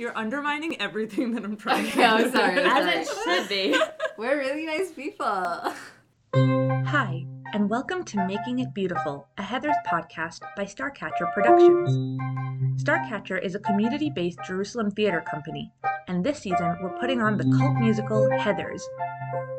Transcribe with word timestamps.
You're 0.00 0.16
undermining 0.16 0.80
everything 0.80 1.32
that 1.32 1.44
I'm 1.44 1.58
trying 1.58 1.86
Okay, 1.88 2.02
I'm 2.02 2.32
sorry. 2.32 2.58
As 2.58 3.06
it 3.06 3.14
should 3.22 3.48
be. 3.50 3.78
We're 4.16 4.38
really 4.38 4.64
nice 4.64 4.90
people. 4.92 5.26
Hi, 6.34 7.26
and 7.52 7.68
welcome 7.68 8.02
to 8.04 8.26
Making 8.26 8.60
It 8.60 8.72
Beautiful, 8.72 9.28
a 9.36 9.42
Heathers 9.42 9.74
podcast 9.86 10.40
by 10.56 10.64
Starcatcher 10.64 11.30
Productions. 11.34 12.18
Starcatcher 12.82 13.42
is 13.42 13.54
a 13.54 13.58
community 13.58 14.08
based 14.08 14.38
Jerusalem 14.46 14.90
theater 14.90 15.22
company, 15.30 15.70
and 16.08 16.24
this 16.24 16.38
season 16.38 16.78
we're 16.80 16.98
putting 16.98 17.20
on 17.20 17.36
the 17.36 17.44
cult 17.58 17.76
musical 17.76 18.26
Heathers. 18.30 18.80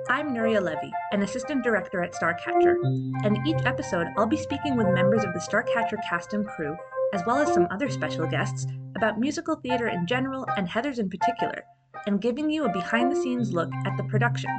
I'm 0.10 0.34
Nuria 0.34 0.60
Levy, 0.60 0.92
an 1.12 1.22
assistant 1.22 1.64
director 1.64 2.02
at 2.02 2.16
Starcatcher, 2.16 2.78
and 3.24 3.38
each 3.46 3.64
episode 3.66 4.08
I'll 4.18 4.26
be 4.26 4.38
speaking 4.38 4.76
with 4.76 4.88
members 4.88 5.24
of 5.24 5.34
the 5.34 5.40
Starcatcher 5.40 6.00
cast 6.10 6.34
and 6.34 6.48
crew, 6.48 6.76
as 7.14 7.24
well 7.26 7.38
as 7.38 7.54
some 7.54 7.68
other 7.72 7.90
special 7.90 8.26
guests, 8.26 8.66
about 8.96 9.20
musical 9.20 9.56
theater 9.56 9.88
in 9.88 10.08
general 10.08 10.46
and 10.56 10.68
Heathers 10.68 11.00
in 11.00 11.10
particular, 11.10 11.64
and 12.08 12.22
giving 12.22 12.50
you 12.50 12.66
a 12.66 12.72
behind 12.72 13.12
the 13.12 13.16
scenes 13.16 13.54
look 13.54 13.70
at 13.86 13.98
the 13.98 14.04
production. 14.04 14.50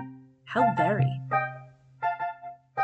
How 0.44 0.74
very! 0.77 1.10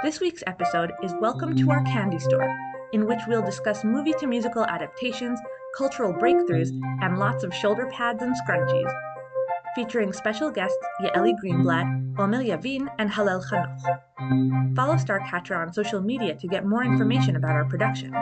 This 0.03 0.21
week's 0.21 0.43
episode 0.47 0.93
is 1.03 1.13
Welcome 1.21 1.55
to 1.57 1.71
Our 1.71 1.85
Candy 1.85 2.19
Store, 2.19 2.57
in 2.93 3.05
which 3.07 3.21
we'll 3.29 3.43
discuss 3.43 3.85
movie 3.85 4.15
to 4.21 4.27
musical 4.27 4.65
adaptations, 4.65 5.39
cultural 5.77 6.15
breakthroughs, 6.15 6.71
and 7.03 7.19
lots 7.19 7.45
of 7.45 7.53
shoulder 7.53 7.91
pads 7.93 8.23
and 8.23 8.35
scrunchies. 8.37 8.91
Featuring 9.75 10.13
special 10.13 10.51
guests 10.51 10.79
Yaeli 11.03 11.35
Greenblatt, 11.45 12.19
Omer 12.19 12.43
Yavin, 12.43 12.89
and 12.99 13.11
Halel 13.11 13.45
Chanoch. 13.45 14.75
Follow 14.75 14.95
Starcatcher 14.95 15.57
on 15.57 15.73
social 15.73 16.01
media 16.01 16.35
to 16.37 16.49
get 16.49 16.65
more 16.65 16.85
information 16.85 17.37
about 17.37 17.53
our 17.53 17.65
production. 17.67 18.15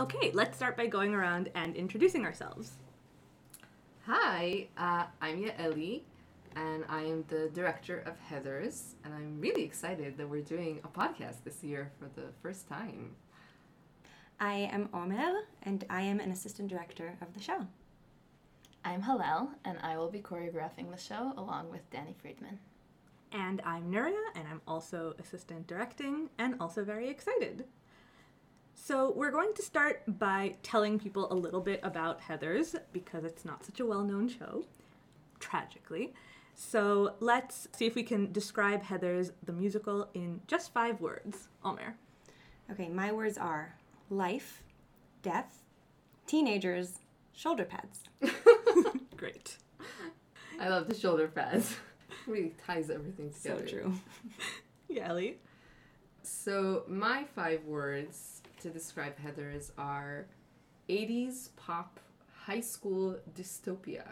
Okay, 0.00 0.30
let's 0.32 0.56
start 0.56 0.76
by 0.76 0.86
going 0.86 1.14
around 1.14 1.50
and 1.54 1.74
introducing 1.74 2.24
ourselves. 2.24 2.72
Hi, 4.06 4.68
uh, 4.78 5.06
I'm 5.20 5.42
Yaeli, 5.42 6.02
and 6.54 6.84
I 6.88 7.02
am 7.02 7.24
the 7.28 7.50
director 7.52 7.98
of 8.06 8.14
Heathers, 8.30 8.94
and 9.04 9.12
I'm 9.12 9.40
really 9.40 9.64
excited 9.64 10.16
that 10.18 10.28
we're 10.28 10.40
doing 10.42 10.80
a 10.84 10.88
podcast 10.88 11.42
this 11.44 11.64
year 11.64 11.90
for 11.98 12.08
the 12.14 12.28
first 12.42 12.68
time. 12.68 13.16
I 14.38 14.54
am 14.72 14.88
Omer, 14.94 15.40
and 15.64 15.84
I 15.90 16.02
am 16.02 16.20
an 16.20 16.30
assistant 16.30 16.68
director 16.68 17.18
of 17.20 17.34
the 17.34 17.40
show. 17.40 17.66
I'm 18.84 19.02
Halel, 19.02 19.48
and 19.64 19.78
I 19.82 19.96
will 19.98 20.10
be 20.10 20.20
choreographing 20.20 20.92
the 20.92 20.96
show 20.96 21.32
along 21.36 21.70
with 21.70 21.90
Danny 21.90 22.14
Friedman. 22.22 22.60
And 23.32 23.60
I'm 23.64 23.90
Nuria, 23.90 24.22
and 24.34 24.48
I'm 24.48 24.62
also 24.66 25.14
assistant 25.18 25.66
directing 25.66 26.30
and 26.38 26.54
also 26.60 26.84
very 26.84 27.08
excited. 27.08 27.64
So, 28.74 29.12
we're 29.14 29.32
going 29.32 29.52
to 29.54 29.62
start 29.62 30.02
by 30.06 30.54
telling 30.62 30.98
people 30.98 31.30
a 31.30 31.34
little 31.34 31.60
bit 31.60 31.80
about 31.82 32.22
Heathers 32.22 32.76
because 32.92 33.24
it's 33.24 33.44
not 33.44 33.64
such 33.64 33.80
a 33.80 33.86
well 33.86 34.02
known 34.02 34.28
show, 34.28 34.64
tragically. 35.40 36.14
So, 36.54 37.14
let's 37.20 37.68
see 37.72 37.86
if 37.86 37.94
we 37.94 38.02
can 38.02 38.32
describe 38.32 38.84
Heathers, 38.84 39.32
the 39.42 39.52
musical, 39.52 40.08
in 40.14 40.40
just 40.46 40.72
five 40.72 41.00
words. 41.00 41.48
Omer. 41.64 41.96
Okay, 42.70 42.88
my 42.88 43.12
words 43.12 43.36
are 43.36 43.76
life, 44.10 44.62
death, 45.22 45.62
teenagers, 46.26 47.00
shoulder 47.32 47.64
pads. 47.64 48.04
Great. 49.16 49.58
I 50.60 50.68
love 50.68 50.88
the 50.88 50.94
shoulder 50.94 51.28
pads. 51.28 51.76
Really 52.28 52.54
ties 52.66 52.90
everything 52.90 53.32
together. 53.32 53.66
So 53.66 53.74
true. 53.74 53.94
Yaeli. 54.92 55.34
So 56.22 56.84
my 56.86 57.24
five 57.34 57.64
words 57.64 58.42
to 58.60 58.70
describe 58.70 59.14
Heathers 59.18 59.70
are 59.78 60.26
80s 60.88 61.50
pop 61.56 61.98
high 62.32 62.60
school 62.60 63.16
dystopia. 63.34 64.04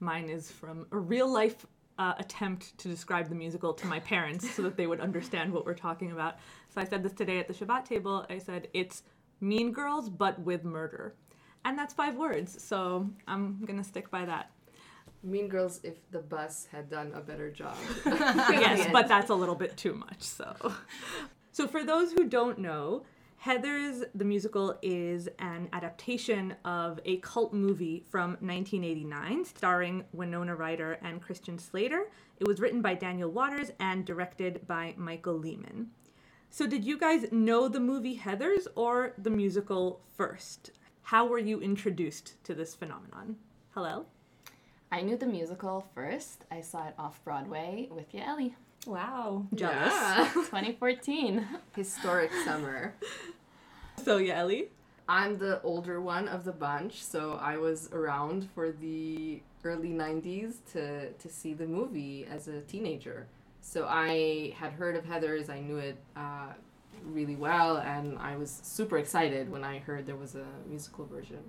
Mine 0.00 0.28
is 0.28 0.50
from 0.50 0.86
a 0.92 0.98
real 0.98 1.32
life 1.32 1.66
uh, 1.98 2.14
attempt 2.18 2.76
to 2.78 2.88
describe 2.88 3.28
the 3.28 3.34
musical 3.34 3.72
to 3.72 3.86
my 3.86 4.00
parents 4.00 4.50
so 4.54 4.62
that 4.62 4.76
they 4.76 4.86
would 4.86 5.00
understand 5.00 5.52
what 5.52 5.64
we're 5.64 5.74
talking 5.74 6.12
about. 6.12 6.36
So 6.74 6.80
I 6.80 6.84
said 6.84 7.02
this 7.02 7.12
today 7.12 7.38
at 7.38 7.48
the 7.48 7.54
Shabbat 7.54 7.84
table. 7.84 8.26
I 8.28 8.38
said 8.38 8.68
it's 8.74 9.02
Mean 9.40 9.72
Girls 9.72 10.08
but 10.08 10.38
with 10.40 10.64
murder. 10.64 11.14
And 11.64 11.76
that's 11.78 11.94
five 11.94 12.16
words, 12.16 12.62
so 12.62 13.08
I'm 13.26 13.64
gonna 13.64 13.82
stick 13.82 14.10
by 14.10 14.24
that. 14.24 14.50
Mean 15.26 15.48
Girls 15.48 15.80
if 15.82 15.94
the 16.10 16.20
bus 16.20 16.68
had 16.70 16.88
done 16.88 17.12
a 17.14 17.20
better 17.20 17.50
job. 17.50 17.76
yes, 18.06 18.88
but 18.92 19.08
that's 19.08 19.30
a 19.30 19.34
little 19.34 19.54
bit 19.54 19.76
too 19.76 19.94
much. 19.94 20.22
So, 20.22 20.72
so 21.52 21.66
for 21.66 21.84
those 21.84 22.12
who 22.12 22.24
don't 22.24 22.58
know, 22.58 23.04
Heathers 23.44 24.04
the 24.14 24.24
musical 24.24 24.78
is 24.82 25.28
an 25.38 25.68
adaptation 25.72 26.54
of 26.64 26.98
a 27.04 27.18
cult 27.18 27.52
movie 27.52 28.04
from 28.08 28.30
1989 28.40 29.44
starring 29.44 30.04
Winona 30.12 30.56
Ryder 30.56 30.98
and 31.02 31.20
Christian 31.20 31.58
Slater. 31.58 32.08
It 32.38 32.46
was 32.46 32.60
written 32.60 32.82
by 32.82 32.94
Daniel 32.94 33.30
Waters 33.30 33.70
and 33.78 34.04
directed 34.04 34.66
by 34.66 34.94
Michael 34.96 35.38
Lehmann. 35.38 35.88
So, 36.50 36.66
did 36.66 36.84
you 36.84 36.98
guys 36.98 37.26
know 37.30 37.68
the 37.68 37.80
movie 37.80 38.18
Heathers 38.18 38.66
or 38.74 39.12
the 39.18 39.30
musical 39.30 40.00
first? 40.16 40.70
How 41.02 41.26
were 41.26 41.38
you 41.38 41.60
introduced 41.60 42.42
to 42.44 42.54
this 42.54 42.74
phenomenon? 42.74 43.36
Hello? 43.74 44.06
I 44.90 45.02
knew 45.02 45.16
the 45.16 45.26
musical 45.26 45.86
first. 45.94 46.44
I 46.50 46.60
saw 46.60 46.86
it 46.86 46.94
off 46.98 47.22
Broadway 47.24 47.88
with 47.90 48.12
Yaeli. 48.12 48.54
Wow. 48.86 49.46
Jealous. 49.54 49.92
Yeah. 49.92 50.30
2014. 50.34 51.46
Historic 51.74 52.30
summer. 52.44 52.94
So, 54.04 54.18
Yaeli? 54.20 54.68
I'm 55.08 55.38
the 55.38 55.60
older 55.62 56.00
one 56.00 56.28
of 56.28 56.44
the 56.44 56.52
bunch, 56.52 57.02
so 57.02 57.38
I 57.40 57.56
was 57.56 57.88
around 57.92 58.48
for 58.54 58.72
the 58.72 59.40
early 59.64 59.90
90s 59.90 60.56
to, 60.72 61.12
to 61.12 61.28
see 61.28 61.54
the 61.54 61.66
movie 61.66 62.26
as 62.30 62.48
a 62.48 62.60
teenager. 62.62 63.26
So 63.60 63.86
I 63.88 64.54
had 64.56 64.72
heard 64.72 64.96
of 64.96 65.04
Heathers, 65.04 65.48
I 65.50 65.60
knew 65.60 65.78
it 65.78 65.96
uh, 66.16 66.52
really 67.04 67.36
well, 67.36 67.78
and 67.78 68.18
I 68.18 68.36
was 68.36 68.60
super 68.62 68.98
excited 68.98 69.50
when 69.50 69.64
I 69.64 69.78
heard 69.78 70.06
there 70.06 70.16
was 70.16 70.34
a 70.36 70.46
musical 70.68 71.04
version. 71.06 71.42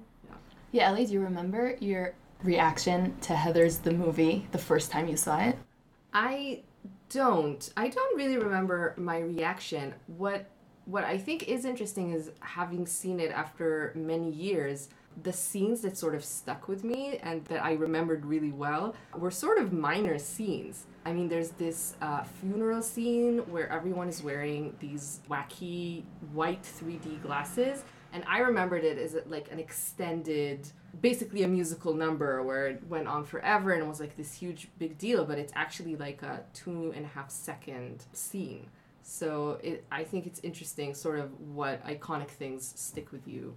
Yeah. 0.73 0.93
Yaeli, 0.93 1.07
do 1.07 1.13
you 1.13 1.21
remember 1.21 1.75
your 1.79 2.13
reaction 2.43 3.15
to 3.21 3.33
Heathers 3.33 3.81
the 3.81 3.91
movie 3.91 4.47
the 4.51 4.57
first 4.57 4.91
time 4.91 5.07
you 5.07 5.17
saw 5.17 5.39
it? 5.39 5.57
I 6.13 6.61
don't. 7.09 7.69
I 7.77 7.87
don't 7.87 8.17
really 8.17 8.37
remember 8.37 8.93
my 8.97 9.19
reaction. 9.19 9.93
What 10.07 10.49
what 10.85 11.03
I 11.03 11.17
think 11.17 11.49
is 11.49 11.65
interesting 11.65 12.11
is 12.11 12.31
having 12.39 12.85
seen 12.85 13.19
it 13.19 13.31
after 13.31 13.91
many 13.93 14.31
years, 14.31 14.87
the 15.23 15.33
scenes 15.33 15.81
that 15.81 15.97
sort 15.97 16.15
of 16.15 16.23
stuck 16.23 16.69
with 16.69 16.83
me 16.83 17.17
and 17.23 17.43
that 17.45 17.63
I 17.63 17.73
remembered 17.73 18.25
really 18.25 18.51
well 18.53 18.95
were 19.17 19.31
sort 19.31 19.57
of 19.57 19.73
minor 19.73 20.17
scenes. 20.17 20.85
I 21.05 21.11
mean, 21.11 21.27
there's 21.27 21.51
this 21.51 21.95
uh, 22.01 22.23
funeral 22.23 22.81
scene 22.81 23.39
where 23.51 23.69
everyone 23.69 24.07
is 24.07 24.23
wearing 24.23 24.75
these 24.79 25.19
wacky 25.29 26.03
white 26.33 26.63
3D 26.63 27.21
glasses, 27.21 27.83
and 28.13 28.23
I 28.27 28.39
remembered 28.39 28.83
it 28.83 28.97
as 28.97 29.17
like 29.25 29.51
an 29.51 29.59
extended, 29.59 30.71
basically 31.01 31.43
a 31.43 31.47
musical 31.47 31.93
number 31.93 32.41
where 32.43 32.67
it 32.67 32.87
went 32.87 33.07
on 33.07 33.23
forever 33.25 33.71
and 33.71 33.83
it 33.83 33.87
was 33.87 33.99
like 33.99 34.15
this 34.17 34.33
huge 34.33 34.69
big 34.77 34.97
deal, 34.97 35.25
but 35.25 35.37
it's 35.37 35.53
actually 35.55 35.95
like 35.95 36.21
a 36.23 36.41
two 36.53 36.93
and 36.95 37.05
a 37.05 37.09
half 37.09 37.29
second 37.29 38.05
scene. 38.13 38.67
So 39.03 39.59
it, 39.63 39.85
I 39.91 40.03
think 40.03 40.27
it's 40.27 40.41
interesting, 40.43 40.93
sort 40.93 41.19
of 41.19 41.39
what 41.39 41.85
iconic 41.85 42.29
things 42.29 42.73
stick 42.75 43.11
with 43.11 43.27
you. 43.27 43.55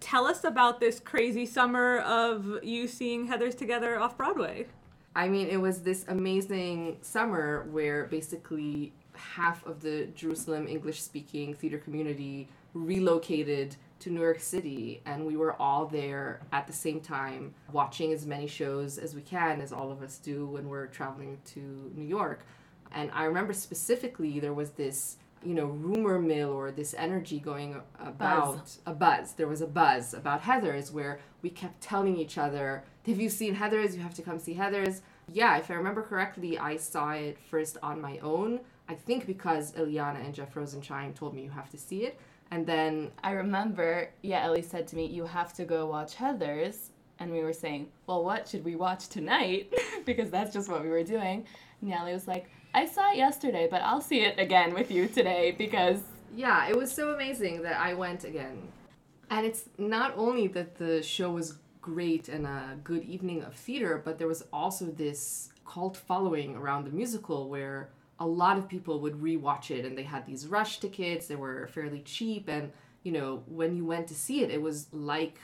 Tell 0.00 0.26
us 0.26 0.44
about 0.44 0.80
this 0.80 0.98
crazy 0.98 1.46
summer 1.46 1.98
of 1.98 2.58
you 2.64 2.88
seeing 2.88 3.28
Heathers 3.28 3.56
together 3.56 4.00
off 4.00 4.16
Broadway. 4.16 4.66
I 5.14 5.28
mean, 5.28 5.48
it 5.48 5.60
was 5.60 5.82
this 5.82 6.04
amazing 6.08 6.98
summer 7.02 7.66
where 7.70 8.06
basically 8.06 8.92
half 9.14 9.64
of 9.66 9.80
the 9.80 10.06
Jerusalem 10.14 10.66
English 10.66 11.02
speaking 11.02 11.54
theater 11.54 11.78
community 11.78 12.48
relocated 12.74 13.76
to 14.00 14.10
New 14.10 14.20
York 14.20 14.40
City, 14.40 15.02
and 15.06 15.24
we 15.26 15.36
were 15.36 15.54
all 15.60 15.86
there 15.86 16.40
at 16.52 16.66
the 16.66 16.72
same 16.72 17.00
time, 17.00 17.54
watching 17.72 18.12
as 18.12 18.26
many 18.26 18.46
shows 18.46 18.98
as 18.98 19.14
we 19.14 19.22
can, 19.22 19.60
as 19.60 19.72
all 19.72 19.92
of 19.92 20.02
us 20.02 20.18
do 20.18 20.46
when 20.46 20.68
we're 20.68 20.86
traveling 20.86 21.38
to 21.46 21.92
New 21.94 22.06
York. 22.06 22.44
And 22.92 23.10
I 23.12 23.24
remember 23.24 23.52
specifically 23.52 24.40
there 24.40 24.54
was 24.54 24.70
this, 24.70 25.16
you 25.44 25.54
know, 25.54 25.66
rumor 25.66 26.18
mill 26.18 26.50
or 26.50 26.70
this 26.70 26.94
energy 26.94 27.38
going 27.38 27.80
about 27.98 28.78
a 28.86 28.92
buzz. 28.92 29.34
There 29.34 29.46
was 29.46 29.60
a 29.60 29.66
buzz 29.66 30.14
about 30.14 30.42
Heathers 30.42 30.92
where 30.92 31.20
we 31.42 31.50
kept 31.50 31.80
telling 31.80 32.16
each 32.16 32.36
other, 32.36 32.84
Have 33.06 33.20
you 33.20 33.28
seen 33.28 33.56
Heathers? 33.56 33.94
You 33.94 34.00
have 34.00 34.14
to 34.14 34.22
come 34.22 34.38
see 34.38 34.54
Heathers. 34.54 35.02
Yeah, 35.32 35.56
if 35.58 35.70
I 35.70 35.74
remember 35.74 36.02
correctly, 36.02 36.58
I 36.58 36.76
saw 36.76 37.12
it 37.12 37.38
first 37.38 37.78
on 37.82 38.00
my 38.00 38.18
own. 38.18 38.60
I 38.88 38.94
think 38.94 39.24
because 39.24 39.72
Eliana 39.72 40.24
and 40.24 40.34
Jeff 40.34 40.56
Rosenshine 40.56 41.14
told 41.14 41.34
me 41.34 41.44
you 41.44 41.50
have 41.50 41.70
to 41.70 41.78
see 41.78 42.02
it. 42.04 42.18
And 42.50 42.66
then 42.66 43.10
I 43.22 43.32
remember 43.32 44.10
Yaeli 44.24 44.64
said 44.64 44.88
to 44.88 44.96
me, 44.96 45.06
You 45.06 45.24
have 45.24 45.52
to 45.54 45.64
go 45.64 45.86
watch 45.86 46.16
Heathers. 46.16 46.88
And 47.18 47.30
we 47.30 47.42
were 47.42 47.52
saying, 47.52 47.88
Well, 48.06 48.24
what 48.24 48.48
should 48.48 48.64
we 48.64 48.76
watch 48.76 49.08
tonight? 49.08 49.72
because 50.04 50.30
that's 50.30 50.52
just 50.52 50.68
what 50.68 50.82
we 50.82 50.88
were 50.88 51.04
doing. 51.04 51.46
And 51.80 51.90
Yaeli 51.90 52.12
was 52.12 52.26
like, 52.26 52.50
I 52.74 52.86
saw 52.86 53.10
it 53.12 53.16
yesterday, 53.16 53.68
but 53.70 53.82
I'll 53.82 54.00
see 54.00 54.20
it 54.22 54.38
again 54.38 54.74
with 54.74 54.90
you 54.90 55.08
today 55.08 55.54
because 55.56 56.00
yeah, 56.34 56.68
it 56.68 56.76
was 56.76 56.92
so 56.92 57.12
amazing 57.12 57.62
that 57.62 57.80
I 57.80 57.94
went 57.94 58.24
again. 58.24 58.68
And 59.30 59.46
it's 59.46 59.64
not 59.78 60.14
only 60.16 60.46
that 60.48 60.76
the 60.76 61.02
show 61.02 61.30
was 61.30 61.58
great 61.80 62.28
and 62.28 62.46
a 62.46 62.78
good 62.84 63.04
evening 63.04 63.42
of 63.42 63.54
theater, 63.54 64.00
but 64.04 64.18
there 64.18 64.28
was 64.28 64.44
also 64.52 64.86
this 64.86 65.50
cult 65.66 65.96
following 65.96 66.56
around 66.56 66.84
the 66.84 66.90
musical 66.90 67.48
where 67.48 67.90
a 68.20 68.26
lot 68.26 68.58
of 68.58 68.68
people 68.68 69.00
would 69.00 69.14
rewatch 69.14 69.70
it 69.70 69.84
and 69.84 69.96
they 69.96 70.02
had 70.02 70.26
these 70.26 70.46
rush 70.46 70.78
tickets, 70.78 71.26
they 71.26 71.36
were 71.36 71.66
fairly 71.68 72.00
cheap 72.00 72.48
and 72.48 72.70
you 73.02 73.12
know, 73.12 73.42
when 73.46 73.74
you 73.74 73.84
went 73.84 74.06
to 74.08 74.14
see 74.14 74.42
it, 74.42 74.50
it 74.50 74.60
was 74.60 74.86
like 74.92 75.38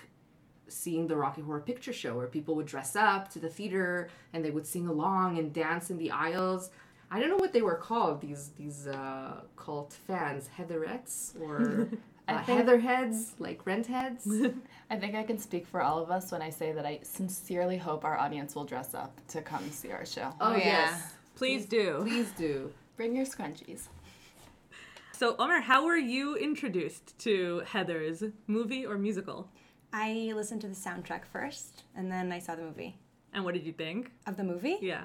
seeing 0.68 1.06
the 1.06 1.16
Rocky 1.16 1.40
Horror 1.40 1.60
Picture 1.60 1.92
Show 1.92 2.16
where 2.16 2.26
people 2.26 2.54
would 2.56 2.66
dress 2.66 2.96
up 2.96 3.30
to 3.32 3.38
the 3.38 3.48
theater 3.48 4.08
and 4.32 4.44
they 4.44 4.50
would 4.50 4.66
sing 4.66 4.86
along 4.88 5.38
and 5.38 5.52
dance 5.52 5.90
in 5.90 5.98
the 5.98 6.10
aisles. 6.10 6.70
I 7.10 7.20
don't 7.20 7.30
know 7.30 7.36
what 7.36 7.52
they 7.52 7.62
were 7.62 7.76
called 7.76 8.20
these 8.20 8.50
these 8.58 8.86
uh, 8.86 9.40
cult 9.56 9.96
fans, 10.06 10.50
Heatherettes 10.58 11.40
or 11.40 11.88
uh, 12.28 12.42
think- 12.42 12.58
Heatherheads, 12.58 13.34
like 13.38 13.64
rent 13.64 13.86
heads. 13.86 14.28
I 14.90 14.96
think 14.96 15.14
I 15.14 15.22
can 15.22 15.38
speak 15.38 15.66
for 15.66 15.80
all 15.80 16.02
of 16.02 16.10
us 16.10 16.32
when 16.32 16.42
I 16.42 16.50
say 16.50 16.72
that 16.72 16.84
I 16.84 17.00
sincerely 17.02 17.76
hope 17.78 18.04
our 18.04 18.18
audience 18.18 18.54
will 18.54 18.64
dress 18.64 18.92
up 18.94 19.20
to 19.28 19.40
come 19.40 19.70
see 19.70 19.92
our 19.92 20.04
show. 20.04 20.32
Oh, 20.40 20.54
yeah. 20.56 20.64
yes, 20.64 21.14
Please 21.36 21.66
do. 21.66 21.98
please 22.00 22.30
do. 22.32 22.72
Bring 22.96 23.14
your 23.14 23.26
scrunchies. 23.26 23.88
So, 25.12 25.36
Omer, 25.38 25.60
how 25.60 25.84
were 25.84 25.96
you 25.96 26.36
introduced 26.36 27.18
to 27.20 27.62
Heathers 27.70 28.32
movie 28.46 28.86
or 28.86 28.96
musical? 28.96 29.48
I 29.92 30.32
listened 30.34 30.62
to 30.62 30.68
the 30.68 30.74
soundtrack 30.74 31.26
first, 31.26 31.84
and 31.94 32.10
then 32.10 32.32
I 32.32 32.38
saw 32.38 32.54
the 32.54 32.62
movie. 32.62 32.96
And 33.34 33.44
what 33.44 33.54
did 33.54 33.64
you 33.66 33.72
think? 33.72 34.12
Of 34.26 34.36
the 34.38 34.44
movie? 34.44 34.78
Yeah. 34.80 35.04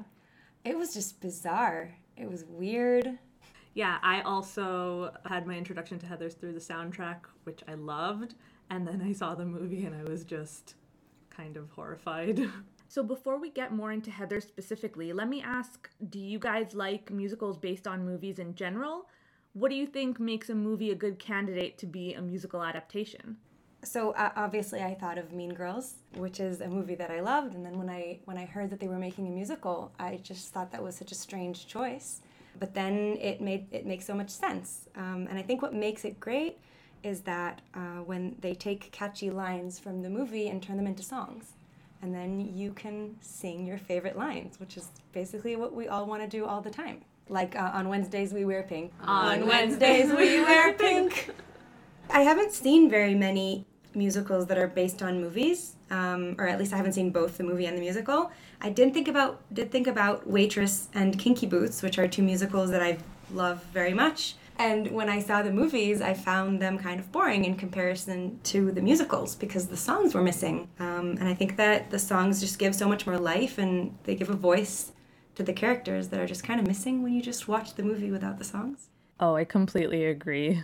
It 0.63 0.77
was 0.77 0.93
just 0.93 1.19
bizarre. 1.19 1.93
It 2.15 2.29
was 2.29 2.45
weird. 2.45 3.17
Yeah, 3.73 3.99
I 4.01 4.21
also 4.21 5.13
had 5.25 5.45
my 5.45 5.55
introduction 5.57 5.99
to 5.99 6.05
Heathers 6.05 6.37
through 6.37 6.53
the 6.53 6.59
soundtrack, 6.59 7.19
which 7.43 7.61
I 7.67 7.73
loved. 7.73 8.35
And 8.69 8.87
then 8.87 9.01
I 9.01 9.11
saw 9.11 9.35
the 9.35 9.45
movie 9.45 9.85
and 9.85 9.95
I 9.95 10.09
was 10.09 10.23
just 10.23 10.75
kind 11.29 11.57
of 11.57 11.69
horrified. 11.71 12.39
So, 12.91 13.01
before 13.03 13.39
we 13.39 13.49
get 13.49 13.71
more 13.71 13.93
into 13.93 14.11
Heather 14.11 14.41
specifically, 14.41 15.13
let 15.13 15.29
me 15.29 15.41
ask 15.41 15.89
do 16.09 16.19
you 16.19 16.37
guys 16.37 16.73
like 16.73 17.09
musicals 17.09 17.57
based 17.57 17.87
on 17.87 18.03
movies 18.03 18.37
in 18.37 18.53
general? 18.53 19.07
What 19.53 19.69
do 19.69 19.75
you 19.75 19.87
think 19.87 20.19
makes 20.19 20.49
a 20.49 20.55
movie 20.55 20.91
a 20.91 20.95
good 20.95 21.17
candidate 21.17 21.77
to 21.77 21.85
be 21.85 22.15
a 22.15 22.21
musical 22.21 22.61
adaptation? 22.61 23.37
So 23.85 24.11
uh, 24.11 24.31
obviously, 24.35 24.81
I 24.83 24.93
thought 24.93 25.17
of 25.17 25.31
Mean 25.31 25.53
Girls, 25.53 25.99
which 26.17 26.41
is 26.41 26.59
a 26.59 26.67
movie 26.67 26.95
that 26.95 27.09
I 27.09 27.21
loved. 27.21 27.53
And 27.55 27.65
then 27.65 27.77
when 27.77 27.89
I 27.89 28.19
when 28.25 28.37
I 28.37 28.43
heard 28.43 28.69
that 28.71 28.81
they 28.81 28.89
were 28.89 28.99
making 28.99 29.25
a 29.25 29.31
musical, 29.31 29.93
I 29.97 30.19
just 30.21 30.51
thought 30.51 30.73
that 30.73 30.83
was 30.83 30.93
such 30.93 31.13
a 31.13 31.15
strange 31.15 31.67
choice. 31.67 32.19
But 32.59 32.73
then 32.73 33.15
it 33.21 33.39
made 33.39 33.67
it 33.71 33.85
makes 33.85 34.03
so 34.03 34.13
much 34.13 34.31
sense. 34.31 34.89
Um, 34.97 35.27
and 35.29 35.39
I 35.39 35.43
think 35.43 35.61
what 35.61 35.73
makes 35.73 36.03
it 36.03 36.19
great 36.19 36.59
is 37.03 37.21
that 37.21 37.61
uh, 37.73 38.03
when 38.03 38.35
they 38.41 38.53
take 38.53 38.91
catchy 38.91 39.29
lines 39.29 39.79
from 39.79 40.01
the 40.01 40.09
movie 40.09 40.49
and 40.49 40.61
turn 40.61 40.75
them 40.75 40.87
into 40.87 41.03
songs, 41.03 41.53
and 42.01 42.13
then 42.13 42.39
you 42.55 42.71
can 42.73 43.15
sing 43.21 43.65
your 43.65 43.77
favorite 43.77 44.17
lines, 44.17 44.59
which 44.59 44.77
is 44.77 44.89
basically 45.13 45.55
what 45.55 45.73
we 45.73 45.87
all 45.87 46.05
want 46.05 46.21
to 46.21 46.27
do 46.27 46.45
all 46.45 46.61
the 46.61 46.69
time. 46.69 47.01
Like 47.29 47.55
uh, 47.55 47.71
on 47.73 47.87
Wednesdays 47.89 48.33
we 48.33 48.45
wear 48.45 48.63
pink. 48.63 48.91
On 49.03 49.47
Wednesdays 49.47 50.11
we 50.11 50.41
wear 50.41 50.73
pink. 50.73 51.29
I 52.09 52.21
haven't 52.21 52.51
seen 52.51 52.89
very 52.89 53.15
many 53.15 53.65
musicals 53.93 54.47
that 54.47 54.57
are 54.57 54.67
based 54.67 55.01
on 55.01 55.21
movies, 55.21 55.75
um, 55.89 56.35
or 56.37 56.47
at 56.47 56.59
least 56.59 56.73
I 56.73 56.77
haven't 56.77 56.93
seen 56.93 57.11
both 57.11 57.37
the 57.37 57.43
movie 57.43 57.65
and 57.65 57.77
the 57.77 57.81
musical. 57.81 58.31
I 58.61 58.69
did 58.69 58.93
think 58.93 59.07
about 59.07 59.41
did 59.53 59.71
think 59.71 59.87
about 59.87 60.27
Waitress 60.27 60.89
and 60.93 61.17
Kinky 61.17 61.45
Boots, 61.45 61.81
which 61.81 61.99
are 61.99 62.07
two 62.07 62.23
musicals 62.23 62.71
that 62.71 62.81
I 62.81 62.97
love 63.31 63.63
very 63.73 63.93
much. 63.93 64.35
And 64.61 64.91
when 64.91 65.09
I 65.09 65.17
saw 65.19 65.41
the 65.41 65.51
movies, 65.51 66.01
I 66.01 66.13
found 66.13 66.61
them 66.61 66.77
kind 66.77 66.99
of 66.99 67.11
boring 67.11 67.45
in 67.45 67.55
comparison 67.55 68.39
to 68.43 68.71
the 68.71 68.79
musicals 68.79 69.33
because 69.33 69.65
the 69.67 69.75
songs 69.75 70.13
were 70.13 70.21
missing. 70.21 70.69
Um, 70.79 71.17
and 71.19 71.23
I 71.23 71.33
think 71.33 71.57
that 71.57 71.89
the 71.89 71.97
songs 71.97 72.39
just 72.39 72.59
give 72.59 72.75
so 72.75 72.87
much 72.87 73.07
more 73.07 73.17
life 73.17 73.57
and 73.57 73.97
they 74.03 74.13
give 74.13 74.29
a 74.29 74.35
voice 74.35 74.91
to 75.33 75.41
the 75.41 75.51
characters 75.51 76.09
that 76.09 76.19
are 76.19 76.27
just 76.27 76.43
kind 76.43 76.59
of 76.59 76.67
missing 76.67 77.01
when 77.01 77.11
you 77.11 77.23
just 77.23 77.47
watch 77.47 77.73
the 77.73 77.81
movie 77.81 78.11
without 78.11 78.37
the 78.37 78.43
songs. 78.43 78.89
Oh, 79.19 79.35
I 79.35 79.45
completely 79.45 80.05
agree. 80.05 80.61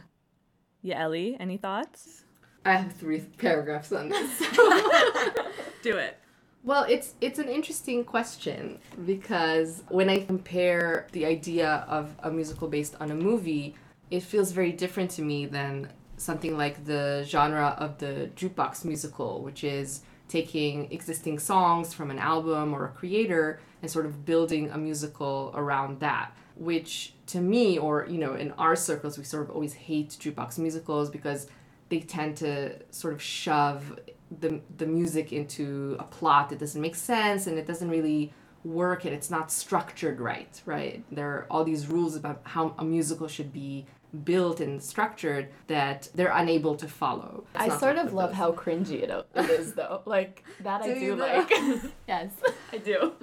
Yaeli, 0.86 1.36
any 1.40 1.58
thoughts? 1.58 2.24
I 2.66 2.74
have 2.74 2.94
three 2.94 3.22
paragraphs 3.40 3.92
on 3.92 4.10
this. 4.10 4.40
Do 5.82 5.98
it. 5.98 6.20
Well, 6.64 6.86
it's 6.88 7.16
it's 7.22 7.40
an 7.40 7.48
interesting 7.48 8.04
question 8.04 8.78
because 9.08 9.84
when 9.90 10.10
I 10.10 10.20
compare 10.20 11.08
the 11.14 11.26
idea 11.26 11.86
of 11.88 12.14
a 12.22 12.30
musical 12.30 12.68
based 12.68 12.96
on 13.00 13.10
a 13.10 13.16
movie, 13.16 13.74
it 14.10 14.24
feels 14.24 14.52
very 14.52 14.72
different 14.72 15.12
to 15.12 15.22
me 15.22 15.46
than 15.46 15.90
something 16.18 16.58
like 16.58 16.86
the 16.86 17.24
genre 17.28 17.76
of 17.78 17.98
the 18.00 18.30
jukebox 18.36 18.84
musical, 18.86 19.42
which 19.42 19.64
is 19.64 20.02
taking 20.28 20.92
existing 20.92 21.40
songs 21.40 21.94
from 21.94 22.12
an 22.12 22.20
album 22.20 22.74
or 22.74 22.86
a 22.86 22.90
creator 22.90 23.60
and 23.82 23.90
sort 23.90 24.06
of 24.06 24.26
building 24.26 24.70
a 24.72 24.78
musical 24.78 25.54
around 25.56 26.00
that. 26.00 26.32
Which 26.56 27.14
to 27.28 27.40
me, 27.40 27.78
or 27.78 28.08
you 28.10 28.18
know, 28.18 28.34
in 28.34 28.52
our 28.54 28.76
circles, 28.76 29.18
we 29.18 29.24
sort 29.24 29.44
of 29.44 29.52
always 29.52 29.74
hate 29.74 30.10
jukebox 30.10 30.58
musicals 30.58 31.10
because 31.10 31.48
they 31.90 32.00
tend 32.00 32.38
to 32.38 32.74
sort 32.92 33.14
of 33.14 33.22
shove 33.22 34.00
the 34.40 34.60
the 34.78 34.86
music 34.86 35.32
into 35.32 35.96
a 36.00 36.04
plot 36.04 36.50
that 36.50 36.60
doesn't 36.60 36.82
make 36.82 36.96
sense 36.96 37.48
and 37.48 37.58
it 37.58 37.66
doesn't 37.66 37.90
really 37.90 38.34
work 38.64 39.06
and 39.06 39.14
it's 39.14 39.30
not 39.30 39.50
structured 39.50 40.20
right 40.20 40.62
right 40.66 41.04
there 41.12 41.30
are 41.30 41.48
all 41.50 41.64
these 41.64 41.88
rules 41.88 42.16
about 42.16 42.42
how 42.44 42.76
a 42.80 42.84
musical 42.84 43.28
should 43.28 43.54
be 43.54 43.86
built 44.24 44.60
and 44.60 44.82
structured 44.82 45.50
that 45.68 46.10
they're 46.16 46.32
unable 46.34 46.76
to 46.76 46.88
follow. 46.88 47.44
It's 47.56 47.74
I 47.74 47.78
sort 47.78 47.98
of 47.98 48.14
love 48.14 48.34
how 48.34 48.52
cringy 48.54 49.04
it, 49.04 49.10
it 49.36 49.50
is, 49.50 49.74
though. 49.74 50.02
Like, 50.06 50.44
that 50.62 50.82
I 50.82 50.88
Do 50.88 50.94
do 50.96 51.00
you 51.02 51.16
like. 51.16 51.50
yes, 52.08 52.32
I 52.72 52.78
do. 52.78 53.14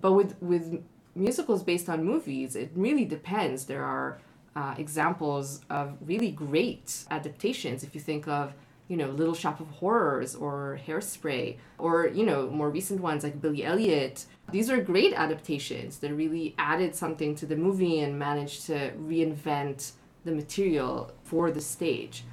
but 0.00 0.12
with 0.12 0.34
with 0.40 0.82
musicals 1.14 1.62
based 1.62 1.88
on 1.90 2.04
movies 2.04 2.56
it 2.56 2.70
really 2.74 3.04
depends. 3.04 3.66
There 3.66 3.84
are 3.84 4.18
uh, 4.56 4.74
examples 4.78 5.60
of 5.70 5.96
really 6.04 6.30
great 6.30 7.04
adaptations. 7.10 7.84
If 7.84 7.94
you 7.94 8.00
think 8.00 8.26
of 8.26 8.54
you 8.88 8.96
know 8.96 9.08
little 9.08 9.34
shop 9.34 9.60
of 9.60 9.68
horrors 9.70 10.34
or 10.34 10.78
hairspray 10.86 11.56
or 11.78 12.08
you 12.08 12.26
know 12.26 12.50
more 12.50 12.70
recent 12.70 13.00
ones 13.00 13.22
like 13.24 13.40
billy 13.40 13.64
elliot. 13.64 14.26
These 14.50 14.68
are 14.68 14.82
great 14.82 15.14
adaptations. 15.14 15.98
That 15.98 16.12
really 16.12 16.54
added 16.58 16.94
something 16.94 17.34
to 17.36 17.46
the 17.46 17.56
movie 17.56 18.00
and 18.00 18.18
managed 18.18 18.66
to 18.66 18.90
reinvent 18.92 19.92
the 20.24 20.32
material 20.32 21.12
for 21.24 21.50
the 21.50 21.60
stage. 21.60 22.24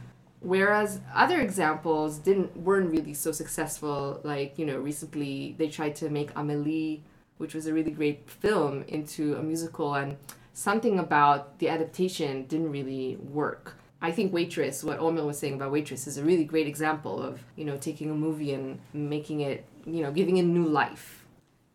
Whereas 0.41 1.01
other 1.13 1.41
examples 1.41 2.17
didn't 2.17 2.55
weren't 2.55 2.91
really 2.91 3.13
so 3.13 3.31
successful 3.31 4.21
like 4.23 4.57
you 4.57 4.65
know 4.65 4.77
recently 4.77 5.55
they 5.57 5.67
tried 5.67 5.95
to 5.97 6.09
make 6.09 6.31
amelie 6.35 7.03
which 7.39 7.53
was 7.53 7.67
a 7.67 7.73
really 7.73 7.91
great 7.91 8.29
film 8.29 8.83
into 8.87 9.35
a 9.35 9.43
musical 9.43 9.95
and 9.95 10.17
something 10.53 10.99
about 10.99 11.59
the 11.59 11.69
adaptation 11.69 12.45
didn't 12.45 12.71
really 12.71 13.15
work. 13.17 13.75
I 14.01 14.11
think 14.11 14.31
waitress 14.31 14.83
what 14.83 14.99
Omer 14.99 15.25
was 15.25 15.39
saying 15.39 15.55
about 15.55 15.71
waitress 15.71 16.07
is 16.07 16.17
a 16.17 16.23
really 16.23 16.45
great 16.45 16.67
example 16.67 17.21
of 17.21 17.41
you 17.57 17.65
know 17.65 17.77
taking 17.77 18.09
a 18.09 18.13
movie 18.13 18.53
and 18.53 18.79
making 18.93 19.41
it 19.41 19.65
you 19.85 20.01
know 20.03 20.11
giving 20.11 20.37
it 20.37 20.43
new 20.43 20.65
life. 20.65 21.25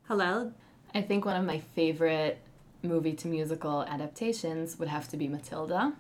Halel? 0.09 0.53
I 0.95 1.03
think 1.03 1.25
one 1.25 1.37
of 1.37 1.45
my 1.45 1.59
favorite 1.59 2.39
movie 2.85 3.15
to 3.15 3.29
musical 3.29 3.83
adaptations 3.85 4.79
would 4.79 4.89
have 4.89 5.09
to 5.09 5.17
be 5.17 5.29
Matilda. 5.29 5.93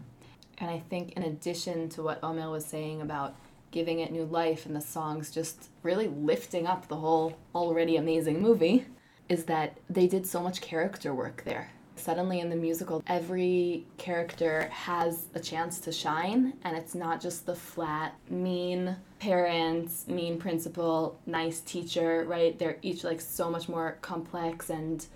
And 0.59 0.71
I 0.71 0.79
think, 0.79 1.12
in 1.12 1.25
addition 1.25 1.88
to 1.91 2.03
what 2.03 2.23
Omer 2.23 2.50
was 2.50 2.64
saying 2.64 3.00
about 3.00 3.35
giving 3.71 3.99
it 3.99 4.12
new 4.12 4.25
life 4.25 4.67
and 4.67 4.76
the 4.76 4.81
songs 4.81 5.33
just 5.33 5.69
really 5.83 6.07
lifting 6.07 6.67
up 6.67 6.87
the 6.87 6.97
whole 6.97 7.37
already 7.55 7.97
amazing 7.97 8.41
movie, 8.41 8.87
is 9.29 9.45
that 9.47 9.79
they 9.91 10.07
did 10.07 10.26
so 10.26 10.41
much 10.41 10.61
character 10.61 11.12
work 11.12 11.43
there. 11.45 11.71
Suddenly, 11.97 12.41
in 12.41 12.50
the 12.50 12.57
musical, 12.57 13.03
every 13.07 13.87
character 13.99 14.69
has 14.71 15.26
a 15.35 15.41
chance 15.41 15.79
to 15.81 15.93
shine, 15.93 16.53
and 16.64 16.76
it's 16.76 16.95
not 16.95 17.21
just 17.21 17.47
the 17.47 17.55
flat, 17.55 18.14
mean 18.29 18.97
parents, 19.21 20.07
mean 20.09 20.38
principal, 20.38 21.19
nice 21.25 21.61
teacher, 21.61 22.25
right? 22.29 22.59
They're 22.59 22.79
each 22.83 23.05
like 23.05 23.21
so 23.21 23.49
much 23.49 23.69
more 23.69 23.99
complex, 24.03 24.71
and 24.71 25.07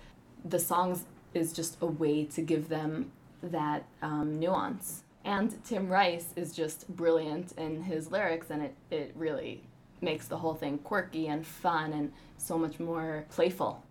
the 0.45 0.59
songs 0.59 1.03
is 1.33 1.53
just 1.53 1.77
a 1.81 1.85
way 1.85 2.25
to 2.25 2.41
give 2.41 2.69
them 2.69 3.11
that 3.41 3.85
um, 4.01 4.39
nuance. 4.39 5.03
And 5.25 5.63
Tim 5.63 5.89
Rice 5.89 6.33
is 6.35 6.53
just 6.53 6.87
brilliant 6.95 7.51
in 7.57 7.83
his 7.83 8.11
lyrics, 8.11 8.49
and 8.49 8.63
it, 8.63 8.75
it 8.89 9.11
really 9.15 9.63
makes 10.01 10.27
the 10.27 10.37
whole 10.37 10.53
thing 10.53 10.77
quirky 10.79 11.27
and 11.27 11.45
fun 11.45 11.93
and 11.93 12.11
so 12.37 12.57
much 12.57 12.79
more 12.79 13.25
playful. 13.29 13.83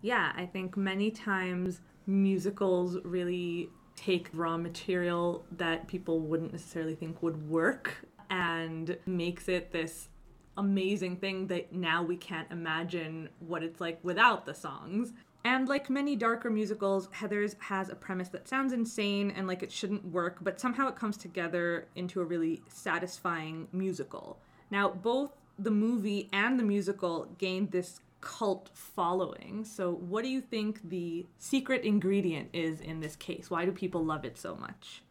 Yeah, 0.00 0.32
I 0.34 0.46
think 0.46 0.76
many 0.76 1.10
times 1.10 1.80
musicals 2.06 2.96
really 3.04 3.68
take 3.94 4.30
raw 4.32 4.56
material 4.56 5.44
that 5.58 5.86
people 5.86 6.20
wouldn't 6.20 6.52
necessarily 6.52 6.94
think 6.94 7.22
would 7.22 7.48
work 7.48 8.06
and 8.30 8.96
makes 9.04 9.48
it 9.48 9.72
this 9.72 10.08
amazing 10.56 11.16
thing 11.16 11.46
that 11.48 11.72
now 11.72 12.02
we 12.02 12.16
can't 12.16 12.50
imagine 12.50 13.28
what 13.40 13.62
it's 13.62 13.80
like 13.80 13.98
without 14.02 14.46
the 14.46 14.54
songs. 14.54 15.12
And 15.44 15.68
like 15.68 15.88
many 15.88 16.16
darker 16.16 16.50
musicals, 16.50 17.08
Heathers 17.08 17.56
has 17.60 17.88
a 17.88 17.94
premise 17.94 18.28
that 18.28 18.48
sounds 18.48 18.72
insane 18.72 19.30
and 19.30 19.46
like 19.46 19.62
it 19.62 19.72
shouldn't 19.72 20.04
work, 20.04 20.38
but 20.42 20.60
somehow 20.60 20.88
it 20.88 20.96
comes 20.96 21.16
together 21.16 21.88
into 21.94 22.20
a 22.20 22.24
really 22.24 22.62
satisfying 22.68 23.66
musical. 23.72 24.38
Now, 24.70 24.90
both 24.90 25.32
the 25.58 25.70
movie 25.70 26.28
and 26.32 26.58
the 26.58 26.64
musical 26.64 27.26
gained 27.38 27.70
this 27.70 28.00
cult 28.20 28.70
following. 28.74 29.64
So, 29.64 29.92
what 29.92 30.24
do 30.24 30.28
you 30.28 30.40
think 30.40 30.88
the 30.88 31.26
secret 31.38 31.84
ingredient 31.84 32.50
is 32.52 32.80
in 32.80 33.00
this 33.00 33.16
case? 33.16 33.50
Why 33.50 33.64
do 33.64 33.72
people 33.72 34.04
love 34.04 34.24
it 34.24 34.36
so 34.36 34.54
much? 34.56 35.02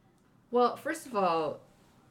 Well, 0.52 0.76
first 0.76 1.06
of 1.06 1.16
all, 1.16 1.60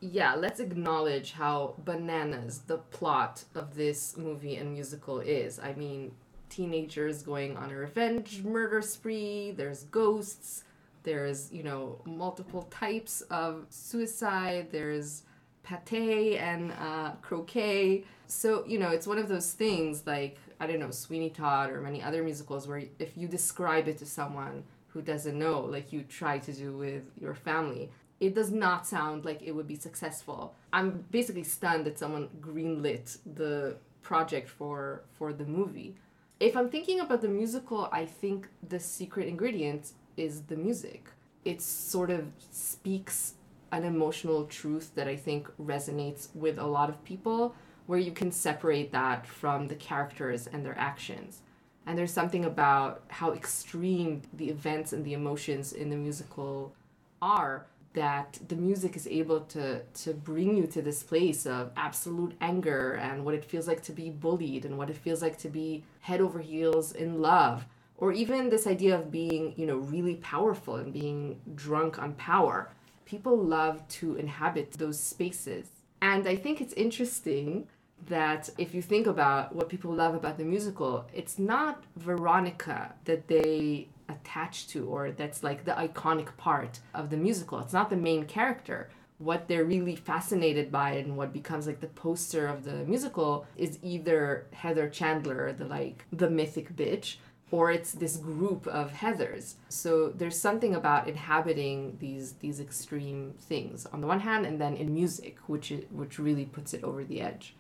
yeah, 0.00 0.34
let's 0.34 0.60
acknowledge 0.60 1.32
how 1.32 1.75
bananas 1.78 2.62
the 2.66 2.78
plot 2.78 3.44
of 3.54 3.75
this 3.75 4.16
movie 4.16 4.56
and 4.56 4.72
musical 4.72 5.18
is. 5.18 5.58
I 5.58 5.75
mean, 5.75 6.12
teenagers 6.59 7.23
going 7.23 7.57
on 7.57 7.71
a 7.71 7.77
revenge 7.77 8.43
murder 8.43 8.83
spree, 8.83 9.53
there's 9.53 9.85
ghosts, 9.85 10.65
there's, 11.05 11.53
you 11.53 11.62
know, 11.62 12.00
multiple 12.05 12.62
types 12.65 13.21
of 13.31 13.67
suicide, 13.71 14.67
there's 14.73 15.23
pate 15.62 16.37
and 16.38 16.73
uh, 16.73 17.12
croquet. 17.23 18.05
So, 18.27 18.65
you 18.67 18.79
know, 18.81 18.88
it's 18.88 19.07
one 19.07 19.19
of 19.19 19.29
those 19.29 19.53
things 19.53 20.05
like, 20.05 20.37
I 20.59 20.67
don't 20.67 20.81
know, 20.81 20.91
Sweeney 20.91 21.31
Todd 21.31 21.71
or 21.71 21.81
many 21.81 22.03
other 22.03 22.25
musicals 22.25 22.67
where 22.67 22.83
if 22.99 23.17
you 23.17 23.29
describe 23.29 23.87
it 23.87 23.99
to 23.99 24.07
someone 24.07 24.65
who 24.88 25.00
doesn't 25.00 25.38
know, 25.38 25.61
like 25.61 25.93
you 25.93 26.03
try 26.03 26.38
to 26.38 26.53
do 26.53 26.77
with 26.77 27.05
your 27.21 27.37
family, 27.37 27.88
it 28.19 28.35
does 28.35 28.50
not 28.50 28.85
sound 28.85 29.25
like 29.25 29.43
it 29.43 29.53
would 29.53 29.69
be 29.69 29.77
successful. 29.77 30.57
I'm 30.73 31.05
basically 31.12 31.45
stunned 31.45 31.87
that 31.87 32.00
someone 32.00 32.29
greenlit 32.41 33.19
the 33.37 33.77
project 34.03 34.49
for 34.49 35.03
for 35.12 35.33
the 35.33 35.45
movie. 35.45 35.95
If 36.40 36.57
I'm 36.57 36.71
thinking 36.71 37.00
about 37.00 37.21
the 37.21 37.28
musical, 37.28 37.88
I 37.90 38.07
think 38.07 38.49
the 38.68 38.78
secret 38.78 39.26
ingredient 39.26 39.92
is 40.16 40.42
the 40.42 40.54
music. 40.57 41.11
It 41.45 41.61
sort 41.61 42.11
of 42.11 42.26
speaks 42.52 43.35
an 43.73 43.85
emotional 43.85 44.45
truth 44.45 44.92
that 44.95 45.09
I 45.09 45.16
think 45.16 45.49
resonates 45.61 46.28
with 46.37 46.59
a 46.59 46.66
lot 46.66 46.90
of 46.90 47.02
people 47.04 47.57
where 47.87 47.99
you 47.99 48.12
can 48.12 48.30
separate 48.30 48.92
that 48.92 49.26
from 49.26 49.66
the 49.66 49.75
characters 49.75 50.47
and 50.47 50.64
their 50.64 50.78
actions. 50.78 51.42
And 51.87 51.99
there's 51.99 52.12
something 52.12 52.45
about 52.45 53.02
how 53.09 53.33
extreme 53.33 54.23
the 54.33 54.49
events 54.49 54.92
and 54.92 55.04
the 55.04 55.14
emotions 55.14 55.73
in 55.73 55.90
the 55.90 55.97
musical 55.97 56.73
are 57.21 57.66
that 57.95 58.38
the 58.49 58.57
music 58.57 58.97
is 58.97 59.07
able 59.07 59.40
to 59.40 59.80
to 59.80 60.12
bring 60.12 60.57
you 60.57 60.66
to 60.66 60.83
this 60.83 61.02
place 61.02 61.47
of 61.47 61.71
absolute 61.76 62.35
anger 62.40 62.92
and 62.92 63.25
what 63.25 63.35
it 63.35 63.45
feels 63.45 63.66
like 63.66 63.83
to 63.83 63.92
be 63.92 64.11
bullied 64.11 64.64
and 64.64 64.76
what 64.76 64.90
it 64.90 64.97
feels 64.97 65.23
like 65.23 65.38
to 65.38 65.49
be 65.49 65.83
head 66.00 66.21
over 66.21 66.40
heels 66.40 66.92
in 66.92 67.21
love. 67.21 67.66
Or 67.97 68.12
even 68.12 68.49
this 68.49 68.66
idea 68.66 68.97
of 68.97 69.11
being 69.11 69.54
you 69.57 69.66
know 69.66 69.78
really 69.78 70.16
powerful 70.16 70.76
and 70.76 70.92
being 70.92 71.40
drunk 71.54 71.99
on 71.99 72.14
power. 72.14 72.71
People 73.04 73.37
love 73.38 73.87
to 73.88 74.16
inhabit 74.16 74.73
those 74.73 75.00
spaces. 75.00 75.66
And 76.00 76.28
i 76.28 76.37
think 76.37 76.61
it's 76.61 76.75
interesting 76.75 77.66
that 78.07 78.49
if 78.59 78.75
you 78.75 78.83
think 78.83 79.07
about 79.07 79.54
what 79.54 79.68
people 79.68 79.92
love 79.92 80.14
about 80.14 80.38
the 80.38 80.45
musical 80.45 81.07
it's 81.12 81.38
not 81.38 81.83
veronica 81.97 82.95
that 83.04 83.26
they 83.26 83.88
attached 84.09 84.71
to 84.71 84.87
or 84.87 85.11
that's 85.11 85.43
like 85.43 85.65
the 85.65 85.73
iconic 85.73 86.37
part 86.37 86.81
of 86.95 87.11
the 87.11 87.17
musical. 87.17 87.59
It's 87.61 87.73
not 87.73 87.91
the 87.91 87.97
main 87.97 88.25
character. 88.25 88.91
What 89.19 89.49
they're 89.49 89.65
really 89.65 89.97
fascinated 89.97 90.71
by 90.71 90.93
and 90.93 91.17
what 91.17 91.33
becomes 91.33 91.67
like 91.67 91.81
the 91.81 91.88
poster 91.88 92.47
of 92.47 92.65
the 92.65 92.85
musical 92.85 93.47
is 93.57 93.79
either 93.83 94.47
Heather 94.53 94.88
Chandler, 94.88 95.53
the 95.53 95.65
like 95.65 96.05
the 96.12 96.31
mythic 96.31 96.77
bitch, 96.77 97.17
or 97.50 97.71
it's 97.71 97.93
this 97.93 98.17
group 98.17 98.67
of 98.67 98.93
Heathers. 98.93 99.55
So 99.69 100.11
there's 100.11 100.38
something 100.38 100.75
about 100.75 101.09
inhabiting 101.09 101.97
these 101.99 102.35
these 102.35 102.61
extreme 102.61 103.35
things 103.41 103.87
on 103.87 104.00
the 104.00 104.07
one 104.07 104.21
hand, 104.21 104.47
and 104.47 104.61
then 104.61 104.77
in 104.77 104.95
music, 104.95 105.38
which 105.47 105.73
which 105.91 106.19
really 106.19 106.45
puts 106.45 106.73
it 106.73 106.85
over 106.85 107.03
the 107.03 107.21
edge. 107.21 107.57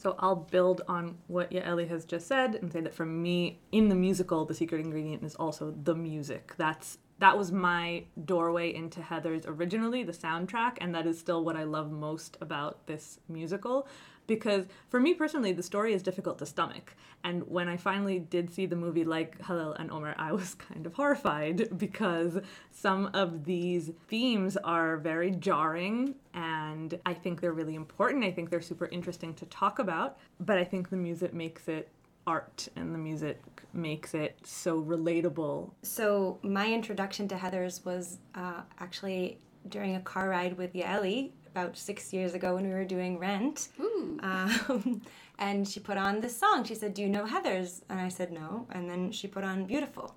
So 0.00 0.16
I'll 0.18 0.36
build 0.36 0.80
on 0.88 1.18
what 1.26 1.50
Yaeli 1.50 1.86
has 1.90 2.06
just 2.06 2.26
said 2.26 2.54
and 2.54 2.72
say 2.72 2.80
that 2.80 2.94
for 2.94 3.04
me, 3.04 3.60
in 3.70 3.90
the 3.90 3.94
musical, 3.94 4.46
the 4.46 4.54
secret 4.54 4.80
ingredient 4.80 5.22
is 5.22 5.34
also 5.34 5.74
the 5.82 5.94
music. 5.94 6.54
That's 6.56 6.96
that 7.18 7.36
was 7.36 7.52
my 7.52 8.04
doorway 8.24 8.74
into 8.74 9.00
Heathers 9.00 9.44
originally, 9.46 10.02
the 10.02 10.12
soundtrack, 10.12 10.78
and 10.80 10.94
that 10.94 11.06
is 11.06 11.20
still 11.20 11.44
what 11.44 11.54
I 11.54 11.64
love 11.64 11.92
most 11.92 12.38
about 12.40 12.86
this 12.86 13.20
musical 13.28 13.86
because 14.30 14.66
for 14.88 15.00
me 15.00 15.12
personally, 15.12 15.50
the 15.50 15.62
story 15.62 15.92
is 15.92 16.04
difficult 16.04 16.38
to 16.38 16.46
stomach. 16.46 16.94
And 17.24 17.42
when 17.48 17.68
I 17.68 17.76
finally 17.76 18.20
did 18.20 18.48
see 18.48 18.64
the 18.64 18.76
movie 18.76 19.02
like 19.04 19.36
Halel 19.40 19.74
and 19.78 19.90
Omer, 19.90 20.14
I 20.16 20.30
was 20.30 20.54
kind 20.68 20.86
of 20.86 20.94
horrified 20.94 21.76
because 21.76 22.38
some 22.70 23.10
of 23.12 23.44
these 23.44 23.90
themes 24.06 24.56
are 24.58 24.98
very 24.98 25.32
jarring 25.32 26.14
and 26.32 26.96
I 27.04 27.12
think 27.12 27.40
they're 27.40 27.52
really 27.52 27.74
important. 27.74 28.22
I 28.22 28.30
think 28.30 28.50
they're 28.50 28.62
super 28.62 28.86
interesting 28.86 29.34
to 29.34 29.46
talk 29.46 29.80
about, 29.80 30.18
but 30.38 30.56
I 30.58 30.64
think 30.64 30.90
the 30.90 30.96
music 30.96 31.34
makes 31.34 31.66
it 31.66 31.88
art 32.24 32.68
and 32.76 32.94
the 32.94 32.98
music 32.98 33.42
makes 33.72 34.14
it 34.14 34.38
so 34.44 34.80
relatable. 34.80 35.72
So, 35.82 36.38
my 36.42 36.72
introduction 36.72 37.26
to 37.28 37.34
Heathers 37.34 37.84
was 37.84 38.18
uh, 38.36 38.60
actually 38.78 39.38
during 39.68 39.96
a 39.96 40.00
car 40.00 40.28
ride 40.28 40.56
with 40.56 40.72
Yaeli 40.72 41.32
about 41.52 41.76
six 41.76 42.12
years 42.12 42.34
ago 42.34 42.54
when 42.54 42.66
we 42.66 42.72
were 42.72 42.84
doing 42.84 43.18
Rent. 43.18 43.68
Um, 44.22 45.02
and 45.38 45.66
she 45.66 45.80
put 45.80 45.96
on 45.96 46.20
this 46.20 46.38
song. 46.38 46.64
She 46.64 46.74
said, 46.74 46.94
Do 46.94 47.02
you 47.02 47.08
know 47.08 47.24
Heathers? 47.24 47.82
And 47.88 48.00
I 48.00 48.08
said, 48.08 48.32
No. 48.32 48.66
And 48.72 48.88
then 48.88 49.10
she 49.12 49.26
put 49.26 49.44
on 49.44 49.64
Beautiful. 49.64 50.14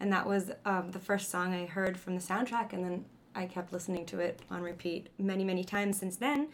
And 0.00 0.12
that 0.12 0.26
was 0.26 0.50
um, 0.64 0.90
the 0.90 0.98
first 0.98 1.30
song 1.30 1.54
I 1.54 1.66
heard 1.66 1.98
from 1.98 2.14
the 2.14 2.20
soundtrack. 2.20 2.72
And 2.72 2.84
then 2.84 3.04
I 3.34 3.46
kept 3.46 3.72
listening 3.72 4.06
to 4.06 4.20
it 4.20 4.40
on 4.50 4.62
repeat 4.62 5.08
many, 5.18 5.44
many 5.44 5.64
times 5.64 5.98
since 5.98 6.16
then. 6.16 6.48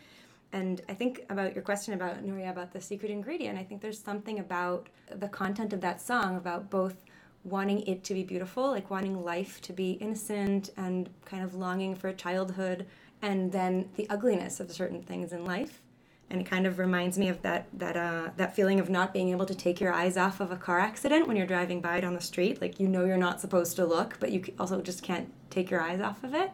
And 0.53 0.83
I 0.89 0.95
think 0.95 1.25
about 1.31 1.55
your 1.55 1.63
question 1.63 1.95
about 1.95 2.25
Nuria 2.25 2.51
about 2.51 2.73
the 2.73 2.81
secret 2.81 3.11
ingredient. 3.11 3.59
I 3.59 3.65
think 3.65 3.81
there's 3.81 3.99
something 3.99 4.39
about 4.39 4.89
the 5.11 5.29
content 5.29 5.73
of 5.73 5.81
that 5.81 6.01
song 6.01 6.37
about 6.37 6.69
both 6.69 7.05
wanting 7.45 7.81
it 7.87 8.05
to 8.05 8.15
be 8.15 8.23
beautiful, 8.23 8.71
like 8.71 8.91
wanting 8.91 9.25
life 9.25 9.61
to 9.63 9.73
be 9.73 9.93
innocent 9.93 10.71
and 10.77 11.09
kind 11.25 11.43
of 11.43 11.55
longing 11.55 11.95
for 11.95 12.13
childhood, 12.13 12.87
and 13.23 13.53
then 13.53 13.89
the 13.95 14.07
ugliness 14.11 14.61
of 14.61 14.71
certain 14.71 15.03
things 15.03 15.33
in 15.33 15.45
life. 15.45 15.81
And 16.29 16.41
it 16.41 16.45
kind 16.45 16.67
of 16.67 16.79
reminds 16.79 17.19
me 17.19 17.29
of 17.29 17.43
that 17.43 17.67
that 17.75 17.97
uh, 17.97 18.31
that 18.37 18.57
feeling 18.57 18.81
of 18.81 18.91
not 18.91 19.13
being 19.13 19.31
able 19.31 19.47
to 19.47 19.55
take 19.55 19.81
your 19.81 19.93
eyes 19.93 20.17
off 20.17 20.41
of 20.41 20.51
a 20.51 20.57
car 20.57 20.81
accident 20.81 21.29
when 21.29 21.37
you're 21.37 21.47
driving 21.47 21.81
by 21.81 22.01
down 22.01 22.15
the 22.15 22.21
street. 22.21 22.61
Like 22.61 22.81
you 22.81 22.89
know 22.89 23.05
you're 23.05 23.17
not 23.17 23.41
supposed 23.41 23.77
to 23.77 23.87
look 23.87 24.17
but 24.19 24.33
you 24.33 24.43
also 24.59 24.81
just 24.81 25.03
can't 25.03 25.33
take 25.51 25.71
your 25.71 25.81
eyes 25.81 26.01
off 26.01 26.25
of 26.25 26.35
it. 26.35 26.51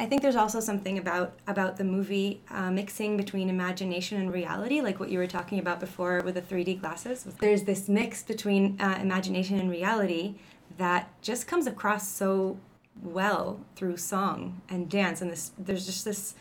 I 0.00 0.06
think 0.06 0.22
there's 0.22 0.36
also 0.36 0.60
something 0.60 0.98
about 0.98 1.38
about 1.46 1.76
the 1.76 1.84
movie 1.84 2.42
uh, 2.50 2.70
mixing 2.70 3.16
between 3.16 3.48
imagination 3.48 4.18
and 4.18 4.32
reality 4.32 4.80
like 4.80 4.98
what 4.98 5.10
you 5.10 5.18
were 5.18 5.26
talking 5.26 5.58
about 5.58 5.78
before 5.78 6.22
with 6.24 6.34
the 6.34 6.42
3d 6.42 6.80
glasses. 6.80 7.24
There's 7.38 7.64
this 7.64 7.88
mix 7.88 8.22
between 8.22 8.80
uh, 8.80 8.98
imagination 9.00 9.60
and 9.60 9.70
reality 9.70 10.36
that 10.78 11.10
just 11.22 11.46
comes 11.46 11.66
across 11.66 12.08
so 12.08 12.58
well 13.02 13.60
through 13.76 13.96
song 13.96 14.60
and 14.68 14.88
dance 14.88 15.20
and 15.22 15.30
this 15.30 15.52
there's 15.58 15.86
just 15.86 16.04
this 16.04 16.34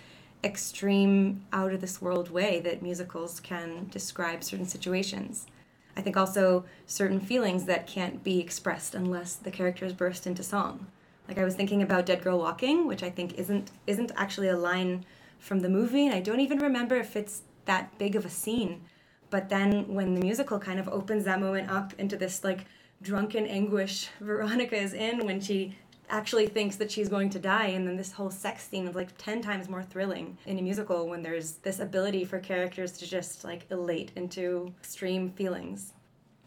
extreme 0.43 1.45
out 1.51 1.73
of 1.73 1.81
this 1.81 2.01
world 2.01 2.29
way 2.29 2.59
that 2.61 2.81
musicals 2.81 3.39
can 3.41 3.87
describe 3.91 4.43
certain 4.43 4.65
situations. 4.65 5.47
I 5.97 6.01
think 6.01 6.15
also 6.15 6.63
certain 6.85 7.19
feelings 7.19 7.65
that 7.65 7.87
can't 7.87 8.23
be 8.23 8.39
expressed 8.39 8.95
unless 8.95 9.35
the 9.35 9.51
characters 9.51 9.91
burst 9.91 10.25
into 10.25 10.43
song. 10.43 10.87
Like 11.27 11.37
i 11.37 11.43
was 11.43 11.55
thinking 11.55 11.81
about 11.81 12.05
dead 12.05 12.23
girl 12.23 12.39
walking 12.39 12.87
which 12.87 13.03
i 13.03 13.09
think 13.09 13.33
isn't 13.33 13.71
isn't 13.85 14.11
actually 14.15 14.47
a 14.47 14.57
line 14.57 15.05
from 15.37 15.59
the 15.59 15.69
movie 15.69 16.05
and 16.05 16.15
i 16.15 16.19
don't 16.19 16.39
even 16.39 16.59
remember 16.59 16.95
if 16.95 17.15
it's 17.15 17.43
that 17.69 17.97
big 17.99 18.15
of 18.15 18.25
a 18.25 18.29
scene. 18.29 18.81
But 19.29 19.49
then 19.49 19.93
when 19.93 20.15
the 20.15 20.21
musical 20.21 20.59
kind 20.59 20.79
of 20.79 20.89
opens 20.89 21.23
that 21.25 21.39
moment 21.39 21.69
up 21.69 21.93
into 21.99 22.17
this 22.17 22.43
like 22.43 22.65
drunken 23.01 23.45
anguish 23.45 24.09
veronica 24.19 24.75
is 24.75 24.93
in 24.93 25.25
when 25.25 25.39
she 25.39 25.77
actually 26.09 26.47
thinks 26.47 26.75
that 26.77 26.91
she's 26.91 27.09
going 27.09 27.29
to 27.29 27.39
die 27.39 27.67
and 27.67 27.87
then 27.87 27.95
this 27.95 28.11
whole 28.11 28.31
sex 28.31 28.67
scene 28.67 28.87
is 28.87 28.95
like 28.95 29.15
10 29.17 29.41
times 29.41 29.69
more 29.69 29.83
thrilling 29.83 30.37
in 30.45 30.57
a 30.57 30.61
musical 30.61 31.07
when 31.07 31.21
there's 31.21 31.53
this 31.57 31.79
ability 31.79 32.25
for 32.25 32.39
characters 32.39 32.91
to 32.93 33.07
just 33.07 33.43
like 33.43 33.65
elate 33.71 34.11
into 34.15 34.73
extreme 34.79 35.29
feelings. 35.31 35.93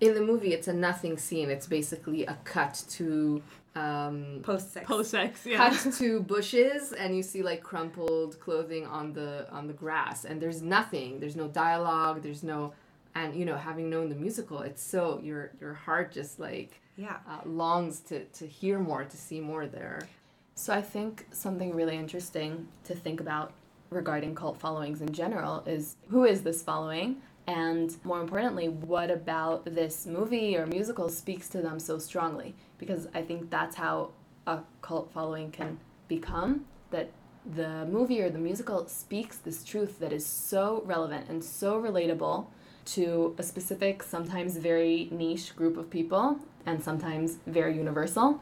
In 0.01 0.15
the 0.15 0.21
movie 0.21 0.53
it's 0.53 0.69
a 0.69 0.73
nothing 0.73 1.17
scene. 1.17 1.51
It's 1.51 1.67
basically 1.67 2.27
a 2.27 2.37
cut 2.45 2.83
to 2.91 3.43
um 3.75 4.41
post 4.43 4.73
sex 4.75 4.87
Post 4.87 5.11
sex, 5.13 5.47
yeah. 5.47 5.71
cut 5.71 5.93
to 5.99 6.21
bushes 6.21 6.93
and 6.93 7.17
you 7.17 7.23
see 7.23 7.43
like 7.43 7.63
crumpled 7.63 8.39
clothing 8.41 8.87
on 8.87 9.13
the 9.13 9.47
on 9.51 9.67
the 9.67 9.73
grass 9.73 10.25
and 10.25 10.41
there's 10.41 10.61
nothing. 10.61 11.21
There's 11.21 11.37
no 11.37 11.49
dialogue. 11.49 12.23
There's 12.23 12.43
no 12.43 12.75
and 13.15 13.35
you 13.35 13.45
know 13.45 13.57
having 13.57 13.91
known 13.91 14.09
the 14.09 14.15
musical 14.15 14.61
it's 14.61 14.83
so 14.83 15.21
your 15.23 15.53
your 15.61 15.75
heart 15.75 16.13
just 16.13 16.39
like 16.39 16.81
yeah 16.97 17.17
uh, 17.29 17.41
longs 17.47 18.01
to 18.01 18.25
to 18.27 18.47
hear 18.47 18.79
more 18.79 19.05
to 19.05 19.17
see 19.17 19.41
more 19.41 19.67
there 19.67 20.09
So 20.55 20.73
I 20.73 20.83
think 20.83 21.27
something 21.33 21.75
really 21.75 21.97
interesting 21.97 22.69
to 22.85 22.95
think 22.95 23.21
about 23.21 23.53
regarding 23.91 24.35
cult 24.35 24.59
followings 24.61 25.01
in 25.01 25.13
general 25.13 25.63
is 25.67 25.97
who 26.09 26.25
is 26.25 26.43
this 26.43 26.63
following? 26.63 27.17
And 27.47 27.97
more 28.05 28.21
importantly, 28.21 28.69
what 28.69 29.11
about 29.11 29.65
this 29.65 30.07
movie 30.07 30.57
or 30.57 30.67
musical 30.67 31.09
speaks 31.09 31.49
to 31.49 31.63
them 31.63 31.81
so 31.81 31.99
strongly? 31.99 32.55
Because 32.79 33.09
I 33.15 33.23
think 33.23 33.51
that's 33.51 33.77
how 33.77 34.11
a 34.47 34.61
cult 34.83 35.11
following 35.13 35.51
can 35.51 35.79
become 36.09 36.67
that 36.91 37.11
the 37.57 37.87
movie 37.87 38.21
or 38.21 38.31
the 38.31 38.39
musical 38.39 38.87
speaks 38.87 39.39
this 39.39 39.65
truth 39.65 39.99
that 39.99 40.13
is 40.13 40.25
so 40.25 40.83
relevant 40.87 41.29
and 41.29 41.43
so 41.43 41.81
relatable 41.81 42.47
to 42.87 43.35
a 43.39 43.43
specific, 43.43 44.03
sometimes 44.03 44.57
very 44.57 45.09
niche 45.11 45.55
group 45.57 45.77
of 45.77 45.91
people, 45.91 46.39
and 46.67 46.83
sometimes 46.83 47.39
very 47.47 47.77
universal. 47.77 48.41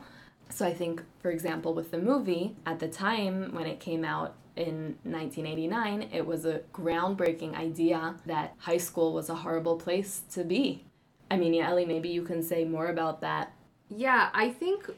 So 0.49 0.67
I 0.67 0.75
think, 0.75 1.03
for 1.21 1.31
example, 1.31 1.75
with 1.75 1.91
the 1.91 1.99
movie, 1.99 2.57
at 2.67 2.81
the 2.81 2.89
time 2.89 3.55
when 3.55 3.67
it 3.67 3.81
came 3.81 4.05
out 4.05 4.35
in 4.57 4.97
1989, 5.05 6.09
it 6.13 6.27
was 6.27 6.45
a 6.45 6.61
groundbreaking 6.73 7.57
idea 7.57 8.17
that 8.27 8.55
high 8.59 8.79
school 8.79 9.13
was 9.13 9.29
a 9.29 9.35
horrible 9.35 9.77
place 9.77 10.23
to 10.33 10.45
be. 10.45 10.85
I 11.31 11.37
mean, 11.37 11.55
Yaeli, 11.55 11.87
maybe 11.87 12.09
you 12.09 12.23
can 12.23 12.43
say 12.43 12.65
more 12.65 12.89
about 12.89 13.21
that. 13.21 13.53
Yeah, 13.89 14.31
I 14.35 14.51
think 14.51 14.91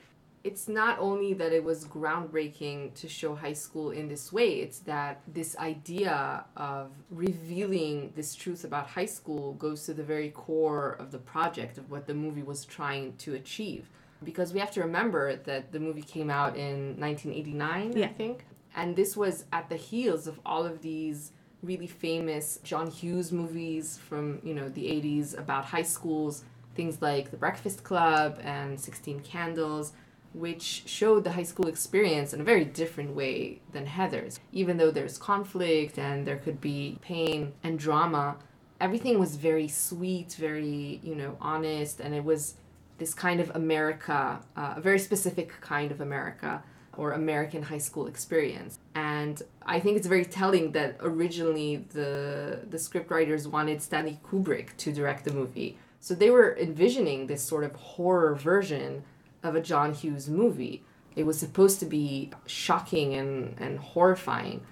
it's 0.44 0.68
not 0.68 0.98
only 0.98 1.34
that 1.34 1.52
it 1.52 1.62
was 1.62 1.84
groundbreaking 1.84 2.94
to 2.94 3.08
show 3.08 3.34
high 3.34 3.52
school 3.52 3.90
in 3.90 4.08
this 4.08 4.32
way, 4.32 4.54
it's 4.60 4.80
that 4.80 5.20
this 5.28 5.56
idea 5.58 6.44
of 6.56 6.90
revealing 7.10 8.12
this 8.16 8.34
truth 8.34 8.64
about 8.64 8.88
high 8.88 9.06
school 9.06 9.52
goes 9.54 9.84
to 9.86 9.94
the 9.94 10.02
very 10.02 10.30
core 10.30 10.92
of 10.98 11.12
the 11.12 11.18
project 11.18 11.78
of 11.78 11.90
what 11.90 12.06
the 12.06 12.14
movie 12.14 12.42
was 12.42 12.64
trying 12.64 13.16
to 13.18 13.34
achieve. 13.34 13.88
Because 14.24 14.52
we 14.52 14.60
have 14.60 14.70
to 14.72 14.80
remember 14.80 15.36
that 15.36 15.72
the 15.72 15.80
movie 15.80 16.02
came 16.02 16.30
out 16.30 16.56
in 16.56 16.98
1989, 17.00 17.96
Yeah. 17.96 18.06
I 18.06 18.08
think. 18.08 18.44
And 18.74 18.96
this 18.96 19.16
was 19.16 19.44
at 19.52 19.68
the 19.68 19.76
heels 19.76 20.26
of 20.26 20.40
all 20.46 20.64
of 20.64 20.80
these 20.80 21.32
really 21.62 21.86
famous 21.86 22.58
John 22.64 22.88
Hughes 22.90 23.30
movies 23.30 23.98
from, 24.08 24.40
you 24.42 24.54
know, 24.54 24.68
the 24.68 24.86
80s 24.86 25.38
about 25.38 25.66
high 25.66 25.82
schools, 25.82 26.42
things 26.74 27.00
like 27.00 27.30
The 27.30 27.36
Breakfast 27.36 27.84
Club 27.84 28.40
and 28.42 28.80
16 28.80 29.20
Candles 29.20 29.92
which 30.34 30.84
showed 30.86 31.24
the 31.24 31.32
high 31.32 31.42
school 31.42 31.68
experience 31.68 32.32
in 32.32 32.40
a 32.40 32.44
very 32.44 32.64
different 32.64 33.14
way 33.14 33.60
than 33.72 33.86
Heathers. 33.86 34.38
Even 34.52 34.76
though 34.76 34.90
there's 34.90 35.18
conflict 35.18 35.98
and 35.98 36.26
there 36.26 36.38
could 36.38 36.60
be 36.60 36.98
pain 37.02 37.52
and 37.62 37.78
drama, 37.78 38.36
everything 38.80 39.18
was 39.18 39.36
very 39.36 39.68
sweet, 39.68 40.34
very, 40.34 41.00
you 41.02 41.14
know, 41.14 41.36
honest, 41.40 42.00
and 42.00 42.14
it 42.14 42.24
was 42.24 42.54
this 42.98 43.14
kind 43.14 43.40
of 43.40 43.50
America, 43.54 44.40
uh, 44.56 44.74
a 44.76 44.80
very 44.80 44.98
specific 44.98 45.60
kind 45.60 45.90
of 45.90 46.00
America 46.00 46.62
or 46.96 47.12
American 47.12 47.62
high 47.62 47.78
school 47.78 48.06
experience. 48.06 48.78
And 48.94 49.42
I 49.64 49.80
think 49.80 49.96
it's 49.96 50.06
very 50.06 50.24
telling 50.24 50.72
that 50.72 50.96
originally 51.00 51.86
the 51.92 52.60
the 52.68 52.76
scriptwriters 52.76 53.46
wanted 53.46 53.80
Stanley 53.82 54.20
Kubrick 54.24 54.76
to 54.78 54.92
direct 54.92 55.24
the 55.24 55.32
movie. 55.32 55.78
So 56.00 56.14
they 56.14 56.30
were 56.30 56.56
envisioning 56.58 57.28
this 57.28 57.42
sort 57.42 57.64
of 57.64 57.74
horror 57.76 58.34
version 58.34 59.04
of 59.42 59.54
a 59.54 59.60
John 59.60 59.94
Hughes 59.94 60.28
movie. 60.28 60.82
It 61.14 61.24
was 61.24 61.38
supposed 61.38 61.80
to 61.80 61.86
be 61.86 62.30
shocking 62.46 63.14
and, 63.14 63.54
and 63.58 63.78
horrifying. 63.78 64.62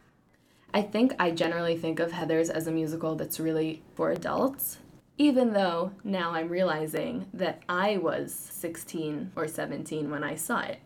I 0.72 0.82
think 0.82 1.14
I 1.18 1.32
generally 1.32 1.76
think 1.76 1.98
of 1.98 2.12
Heathers 2.12 2.48
as 2.48 2.66
a 2.66 2.72
musical 2.72 3.16
that's 3.16 3.40
really 3.40 3.82
for 3.94 4.10
adults, 4.10 4.78
even 5.18 5.52
though 5.52 5.92
now 6.04 6.30
I'm 6.32 6.48
realizing 6.48 7.26
that 7.34 7.62
I 7.68 7.96
was 7.96 8.32
16 8.32 9.32
or 9.34 9.48
17 9.48 10.10
when 10.10 10.22
I 10.22 10.36
saw 10.36 10.60
it. 10.60 10.78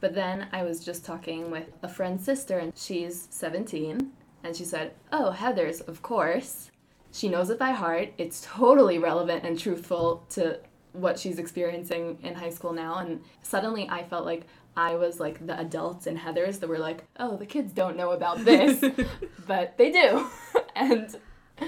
But 0.00 0.14
then 0.14 0.48
I 0.52 0.62
was 0.62 0.84
just 0.84 1.04
talking 1.04 1.50
with 1.50 1.70
a 1.82 1.88
friend's 1.88 2.24
sister, 2.24 2.58
and 2.58 2.72
she's 2.76 3.28
17, 3.30 4.12
and 4.44 4.56
she 4.56 4.64
said, 4.64 4.92
Oh, 5.12 5.34
Heathers, 5.36 5.86
of 5.86 6.02
course. 6.02 6.70
She 7.12 7.28
knows 7.28 7.50
it 7.50 7.58
by 7.58 7.70
heart. 7.72 8.12
It's 8.16 8.42
totally 8.42 8.98
relevant 8.98 9.44
and 9.44 9.58
truthful 9.58 10.24
to 10.30 10.60
what 10.92 11.18
she's 11.18 11.38
experiencing 11.38 12.18
in 12.22 12.34
high 12.34 12.50
school 12.50 12.72
now. 12.72 12.96
And 12.98 13.20
suddenly 13.42 13.88
I 13.88 14.04
felt 14.04 14.24
like 14.24 14.46
I 14.76 14.94
was 14.94 15.18
like 15.18 15.44
the 15.46 15.58
adults 15.58 16.06
in 16.06 16.16
Heathers 16.16 16.60
that 16.60 16.68
were 16.68 16.78
like, 16.78 17.04
oh, 17.18 17.36
the 17.36 17.46
kids 17.46 17.72
don't 17.72 17.96
know 17.96 18.12
about 18.12 18.44
this, 18.44 18.84
but 19.46 19.76
they 19.76 19.90
do. 19.90 20.26
and 20.76 21.16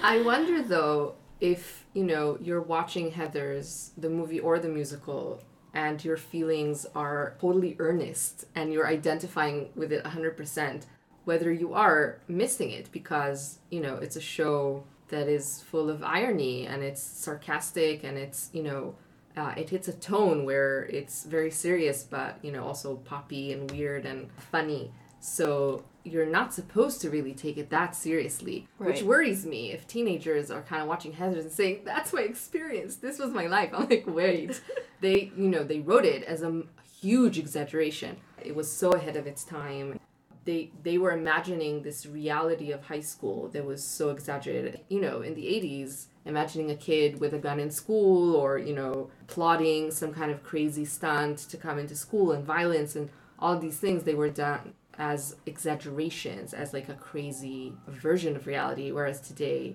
I 0.02 0.22
wonder 0.22 0.62
though 0.62 1.14
if, 1.40 1.86
you 1.94 2.04
know, 2.04 2.38
you're 2.40 2.60
watching 2.60 3.10
Heathers, 3.12 3.90
the 3.96 4.10
movie 4.10 4.40
or 4.40 4.58
the 4.58 4.68
musical, 4.68 5.42
and 5.74 6.04
your 6.04 6.16
feelings 6.16 6.86
are 6.94 7.36
totally 7.40 7.76
earnest 7.78 8.44
and 8.54 8.72
you're 8.72 8.86
identifying 8.86 9.70
with 9.74 9.92
it 9.92 10.04
100%, 10.04 10.82
whether 11.24 11.52
you 11.52 11.74
are 11.74 12.20
missing 12.28 12.70
it 12.70 12.90
because, 12.92 13.58
you 13.70 13.80
know, 13.80 13.96
it's 13.96 14.16
a 14.16 14.20
show 14.20 14.84
that 15.08 15.28
is 15.28 15.62
full 15.62 15.90
of 15.90 16.02
irony 16.02 16.66
and 16.66 16.82
it's 16.82 17.02
sarcastic 17.02 18.04
and 18.04 18.16
it's, 18.16 18.50
you 18.52 18.62
know, 18.62 18.94
uh, 19.40 19.54
it 19.56 19.70
hits 19.70 19.88
a 19.88 19.92
tone 19.92 20.44
where 20.44 20.84
it's 20.84 21.24
very 21.24 21.50
serious 21.50 22.02
but 22.02 22.38
you 22.42 22.52
know 22.52 22.64
also 22.64 22.96
poppy 22.96 23.52
and 23.52 23.70
weird 23.70 24.04
and 24.04 24.28
funny. 24.52 24.92
So 25.20 25.84
you're 26.04 26.26
not 26.26 26.54
supposed 26.54 27.00
to 27.02 27.10
really 27.10 27.34
take 27.34 27.58
it 27.58 27.68
that 27.70 27.94
seriously 27.94 28.68
which 28.78 29.02
worries 29.02 29.46
me. 29.46 29.72
If 29.72 29.86
teenagers 29.86 30.50
are 30.50 30.62
kind 30.62 30.82
of 30.82 30.88
watching 30.88 31.12
heathers 31.12 31.42
and 31.42 31.52
saying 31.52 31.82
that's 31.84 32.12
my 32.12 32.22
experience. 32.22 32.96
This 32.96 33.18
was 33.18 33.30
my 33.30 33.46
life. 33.46 33.70
I'm 33.74 33.88
like 33.88 34.04
wait. 34.06 34.60
They 35.00 35.32
you 35.34 35.48
know 35.48 35.64
they 35.64 35.80
wrote 35.80 36.04
it 36.04 36.24
as 36.24 36.42
a 36.42 36.62
huge 37.00 37.38
exaggeration. 37.38 38.18
It 38.42 38.54
was 38.54 38.70
so 38.70 38.90
ahead 38.92 39.16
of 39.16 39.26
its 39.26 39.44
time. 39.44 39.98
They 40.44 40.72
they 40.82 40.98
were 40.98 41.12
imagining 41.12 41.82
this 41.82 42.04
reality 42.04 42.70
of 42.72 42.84
high 42.84 43.00
school 43.00 43.48
that 43.54 43.64
was 43.64 43.82
so 43.82 44.10
exaggerated. 44.10 44.80
You 44.90 45.00
know 45.00 45.22
in 45.22 45.34
the 45.34 45.46
80s 45.46 46.06
imagining 46.24 46.70
a 46.70 46.76
kid 46.76 47.18
with 47.20 47.32
a 47.32 47.38
gun 47.38 47.58
in 47.60 47.70
school 47.70 48.34
or 48.36 48.58
you 48.58 48.74
know 48.74 49.10
plotting 49.26 49.90
some 49.90 50.12
kind 50.12 50.30
of 50.30 50.42
crazy 50.42 50.84
stunt 50.84 51.38
to 51.38 51.56
come 51.56 51.78
into 51.78 51.94
school 51.96 52.32
and 52.32 52.44
violence 52.44 52.94
and 52.96 53.08
all 53.38 53.58
these 53.58 53.78
things 53.78 54.02
they 54.04 54.14
were 54.14 54.28
done 54.28 54.74
as 54.98 55.36
exaggerations 55.46 56.52
as 56.52 56.72
like 56.74 56.88
a 56.90 56.94
crazy 56.94 57.72
version 57.88 58.36
of 58.36 58.46
reality 58.46 58.90
whereas 58.92 59.20
today 59.20 59.74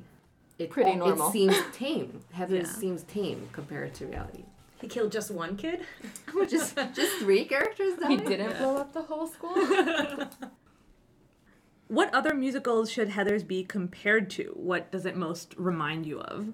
it, 0.60 0.69
Pretty 0.69 0.95
normal. 0.95 1.27
it 1.27 1.31
seems 1.31 1.55
tame 1.73 2.21
heather 2.31 2.58
Yeah. 2.58 2.63
seems 2.63 3.03
tame 3.03 3.49
compared 3.51 3.93
to 3.95 4.05
reality 4.05 4.43
He 4.79 4.88
killed 4.88 5.12
just 5.12 5.31
one 5.31 5.58
kid. 5.58 5.79
just 6.47 6.77
just 6.93 7.17
three 7.17 7.45
characters 7.45 7.93
he 8.08 8.17
didn't 8.17 8.58
blow 8.60 8.77
up 8.77 8.93
the 8.93 9.01
whole 9.01 9.27
school. 9.27 9.55
What 11.95 12.13
other 12.13 12.34
musicals 12.34 12.91
should 12.91 13.12
Heathers 13.12 13.47
be 13.47 13.63
compared 13.63 14.29
to? 14.31 14.51
What 14.53 14.91
does 14.91 15.05
it 15.05 15.15
most 15.15 15.55
remind 15.58 16.05
you 16.05 16.19
of? 16.19 16.51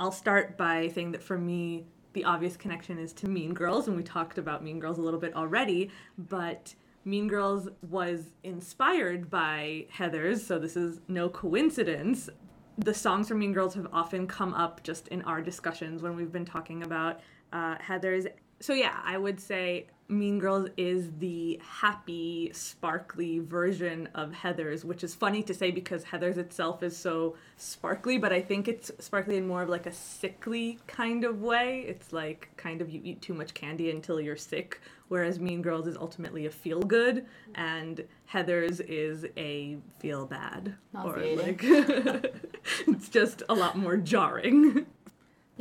I'll 0.00 0.10
start 0.10 0.56
by 0.56 0.88
saying 0.88 1.12
that 1.12 1.22
for 1.22 1.36
me, 1.36 1.84
the 2.14 2.24
obvious 2.24 2.56
connection 2.56 2.98
is 2.98 3.12
to 3.12 3.28
Mean 3.28 3.52
Girls, 3.52 3.86
and 3.86 3.94
we 3.94 4.02
talked 4.02 4.38
about 4.38 4.64
Mean 4.64 4.80
Girls 4.80 4.96
a 4.96 5.02
little 5.02 5.20
bit 5.20 5.36
already, 5.36 5.90
but 6.16 6.74
Mean 7.04 7.28
Girls 7.28 7.68
was 7.90 8.30
inspired 8.44 9.28
by 9.28 9.88
Heathers, 9.94 10.38
so 10.38 10.58
this 10.58 10.74
is 10.74 11.02
no 11.06 11.28
coincidence. 11.28 12.30
The 12.78 12.94
songs 12.94 13.28
from 13.28 13.40
Mean 13.40 13.52
Girls 13.52 13.74
have 13.74 13.88
often 13.92 14.26
come 14.26 14.54
up 14.54 14.82
just 14.82 15.06
in 15.08 15.20
our 15.24 15.42
discussions 15.42 16.00
when 16.00 16.16
we've 16.16 16.32
been 16.32 16.46
talking 16.46 16.82
about 16.82 17.20
uh, 17.52 17.76
Heathers. 17.76 18.26
So, 18.62 18.74
yeah, 18.74 19.00
I 19.04 19.18
would 19.18 19.40
say 19.40 19.86
Mean 20.08 20.38
Girls 20.38 20.68
is 20.76 21.10
the 21.18 21.60
happy, 21.64 22.50
sparkly 22.52 23.40
version 23.40 24.08
of 24.14 24.30
Heathers, 24.30 24.84
which 24.84 25.02
is 25.02 25.14
funny 25.16 25.42
to 25.42 25.52
say 25.52 25.72
because 25.72 26.04
Heathers 26.04 26.36
itself 26.36 26.82
is 26.84 26.96
so 26.96 27.34
sparkly, 27.56 28.18
but 28.18 28.32
I 28.32 28.40
think 28.40 28.68
it's 28.68 28.92
sparkly 29.00 29.36
in 29.36 29.48
more 29.48 29.62
of 29.62 29.68
like 29.68 29.86
a 29.86 29.92
sickly 29.92 30.78
kind 30.86 31.24
of 31.24 31.42
way. 31.42 31.84
It's 31.88 32.12
like 32.12 32.50
kind 32.56 32.80
of 32.80 32.88
you 32.90 33.00
eat 33.02 33.20
too 33.20 33.34
much 33.34 33.52
candy 33.54 33.90
until 33.90 34.20
you're 34.20 34.36
sick, 34.36 34.80
whereas 35.08 35.40
Mean 35.40 35.60
Girls 35.60 35.88
is 35.88 35.96
ultimately 35.96 36.46
a 36.46 36.50
feel 36.50 36.82
good, 36.82 37.26
and 37.56 38.04
Heathers 38.32 38.80
is 38.80 39.26
a 39.36 39.78
feel 39.98 40.26
bad. 40.26 40.76
Nauseating. 40.92 41.38
like 41.38 41.62
it's 42.86 43.08
just 43.08 43.42
a 43.48 43.54
lot 43.54 43.76
more 43.76 43.96
jarring. 43.96 44.86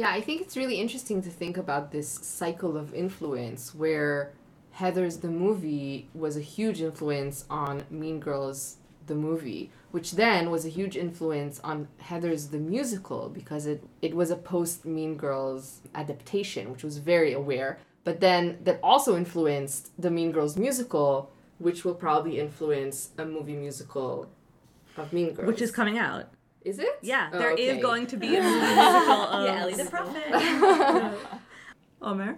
Yeah, 0.02 0.10
I 0.10 0.22
think 0.22 0.42
it's 0.42 0.58
really 0.58 0.82
interesting 0.82 1.22
to 1.22 1.30
think 1.30 1.58
about 1.58 1.92
this 1.92 2.10
cycle 2.10 2.76
of 2.76 2.92
influence 2.92 3.76
where 3.76 4.34
Heathers 4.76 5.22
the 5.22 5.30
movie 5.30 6.10
was 6.16 6.36
a 6.36 6.42
huge 6.42 6.82
influence 6.82 7.46
on 7.52 7.84
Mean 7.92 8.20
Girls 8.20 8.78
the 9.06 9.14
movie, 9.14 9.70
which 9.92 10.14
then 10.14 10.50
was 10.50 10.66
a 10.66 10.70
huge 10.70 10.98
influence 10.98 11.60
on 11.64 11.88
Heathers 12.02 12.50
the 12.50 12.58
musical 12.58 13.30
because 13.30 13.68
it, 13.68 13.84
it 14.02 14.16
was 14.16 14.32
a 14.32 14.36
post 14.36 14.86
Mean 14.86 15.18
Girls 15.18 15.82
adaptation, 15.94 16.72
which 16.72 16.84
was 16.84 16.98
very 16.98 17.32
aware, 17.34 17.78
but 18.04 18.22
then 18.22 18.58
that 18.64 18.80
also 18.82 19.16
influenced 19.16 19.92
the 20.02 20.10
Mean 20.10 20.32
Girls 20.32 20.58
musical, 20.58 21.30
which 21.60 21.86
will 21.86 21.94
probably 21.94 22.40
influence 22.40 23.12
a 23.20 23.26
movie 23.26 23.56
musical 23.56 24.32
of 24.98 25.14
Mean 25.14 25.36
Girls. 25.36 25.46
Which 25.46 25.62
is 25.62 25.70
coming 25.70 26.00
out. 26.00 26.26
Is 26.64 26.80
it? 26.80 27.00
Yeah, 27.02 27.30
Oh, 27.34 27.40
there 27.40 27.52
is 27.52 27.72
okay. 27.74 27.82
going 27.82 28.08
to 28.08 28.18
be 28.18 28.36
a 28.38 28.42
movie 28.42 28.60
musical 28.66 29.14
of 29.14 29.50
Yaeli 29.50 29.78
the 29.78 29.86
Prophet. 29.90 31.18
Omer. 32.02 32.38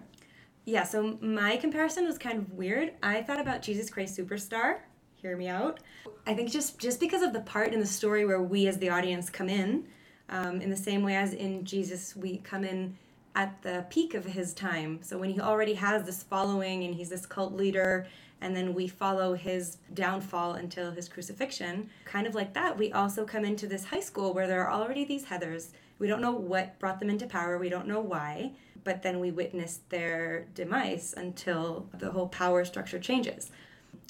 Yeah, 0.66 0.84
so 0.84 1.18
my 1.22 1.58
comparison 1.58 2.06
was 2.06 2.18
kind 2.18 2.38
of 2.38 2.52
weird. 2.54 2.94
I 3.04 3.22
thought 3.22 3.42
about 3.42 3.62
Jesus 3.62 3.90
Christ 3.90 4.18
Superstar. 4.18 4.78
Hear 5.16 5.36
me 5.36 5.48
out. 5.50 5.80
I 6.26 6.34
think 6.34 6.52
just 6.52 6.80
just 6.80 7.00
because 7.00 7.22
of 7.22 7.34
the 7.34 7.42
part 7.42 7.74
in 7.74 7.80
the 7.80 7.86
story 7.86 8.26
where 8.26 8.42
we 8.42 8.68
as 8.68 8.78
the 8.78 8.90
audience 8.90 9.30
come 9.30 9.50
in, 9.50 9.86
um, 10.30 10.62
in 10.62 10.70
the 10.70 10.76
same 10.78 11.04
way 11.04 11.16
as 11.16 11.34
in 11.34 11.66
Jesus, 11.66 12.16
we 12.16 12.38
come 12.38 12.64
in 12.64 12.98
at 13.36 13.62
the 13.62 13.86
peak 13.90 14.14
of 14.14 14.26
his 14.26 14.54
time. 14.54 15.00
So 15.02 15.18
when 15.18 15.30
he 15.32 15.40
already 15.42 15.74
has 15.74 16.04
this 16.06 16.24
following 16.24 16.84
and 16.84 16.94
he's 16.96 17.10
this 17.10 17.26
cult 17.26 17.54
leader 17.54 18.06
and 18.44 18.54
then 18.56 18.74
we 18.74 18.88
follow 18.88 19.34
his 19.34 19.78
downfall 19.94 20.54
until 20.54 20.92
his 20.92 21.08
crucifixion. 21.08 21.90
Kind 22.04 22.28
of 22.28 22.36
like 22.36 22.54
that, 22.54 22.78
we 22.78 22.92
also 22.92 23.26
come 23.26 23.46
into 23.46 23.68
this 23.68 23.86
high 23.86 24.02
school 24.02 24.34
where 24.34 24.48
there 24.48 24.68
are 24.68 24.72
already 24.72 25.06
these 25.06 25.26
Heathers. 25.26 25.70
We 25.98 26.08
don't 26.08 26.22
know 26.22 26.34
what 26.34 26.78
brought 26.78 27.00
them 27.00 27.10
into 27.10 27.26
power, 27.26 27.58
we 27.58 27.70
don't 27.70 27.88
know 27.88 28.02
why, 28.02 28.52
but 28.84 29.02
then 29.02 29.22
we 29.22 29.32
witness 29.32 29.80
their 29.88 30.48
demise 30.54 31.14
until 31.16 31.88
the 31.98 32.12
whole 32.12 32.28
power 32.28 32.66
structure 32.66 33.00
changes. 33.00 33.50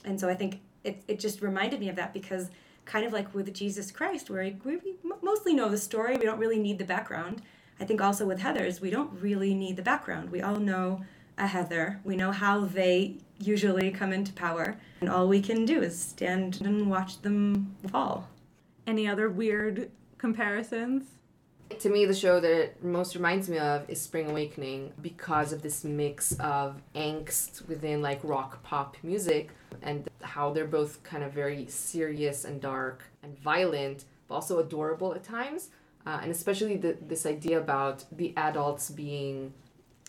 And 0.03 0.19
so 0.19 0.27
I 0.27 0.33
think 0.33 0.61
it, 0.83 1.03
it 1.07 1.19
just 1.19 1.43
reminded 1.43 1.79
me 1.79 1.89
of 1.89 1.95
that 1.97 2.11
because 2.11 2.49
kind 2.85 3.05
of 3.05 3.13
like 3.13 3.33
with 3.35 3.53
Jesus 3.53 3.91
Christ, 3.91 4.31
where 4.31 4.51
we 4.63 4.95
mostly 5.21 5.53
know 5.53 5.69
the 5.69 5.77
story, 5.77 6.17
we 6.17 6.25
don't 6.25 6.39
really 6.39 6.59
need 6.59 6.79
the 6.79 6.85
background. 6.85 7.43
I 7.79 7.85
think 7.85 8.01
also 8.01 8.25
with 8.25 8.39
Heathers, 8.39 8.81
we 8.81 8.89
don't 8.89 9.11
really 9.21 9.53
need 9.53 9.75
the 9.75 9.83
background. 9.83 10.31
We 10.31 10.41
all 10.41 10.57
know 10.57 11.03
a 11.37 11.47
Heather. 11.47 11.99
We 12.03 12.15
know 12.15 12.31
how 12.31 12.65
they 12.65 13.17
usually 13.47 13.91
come 13.91 14.13
into 14.13 14.33
power, 14.33 14.77
and 15.01 15.09
all 15.09 15.27
we 15.27 15.41
can 15.41 15.65
do 15.65 15.81
is 15.81 15.99
stand 15.99 16.61
and 16.61 16.89
watch 16.89 17.21
them 17.21 17.75
fall. 17.91 18.29
Any 18.87 19.07
other 19.07 19.29
weird 19.29 19.91
comparisons? 20.17 21.03
To 21.79 21.89
me, 21.89 22.05
the 22.05 22.13
show 22.13 22.39
that 22.39 22.51
it 22.51 22.83
most 22.83 23.15
reminds 23.15 23.49
me 23.49 23.57
of 23.57 23.89
is 23.89 23.99
Spring 23.99 24.29
Awakening 24.29 24.93
because 25.01 25.53
of 25.53 25.61
this 25.61 25.83
mix 25.83 26.33
of 26.39 26.81
angst 26.93 27.67
within 27.67 28.01
like 28.01 28.19
rock 28.23 28.61
pop 28.63 28.95
music 29.01 29.49
and 29.81 30.07
how 30.21 30.51
they're 30.51 30.67
both 30.67 31.01
kind 31.03 31.23
of 31.23 31.31
very 31.31 31.65
serious 31.67 32.45
and 32.45 32.61
dark 32.61 33.03
and 33.23 33.37
violent, 33.39 34.05
but 34.27 34.35
also 34.35 34.59
adorable 34.59 35.13
at 35.13 35.23
times. 35.23 35.69
Uh, 36.05 36.19
and 36.21 36.31
especially 36.31 36.77
the, 36.77 36.97
this 37.01 37.25
idea 37.25 37.57
about 37.57 38.05
the 38.11 38.33
adults 38.37 38.89
being 38.89 39.53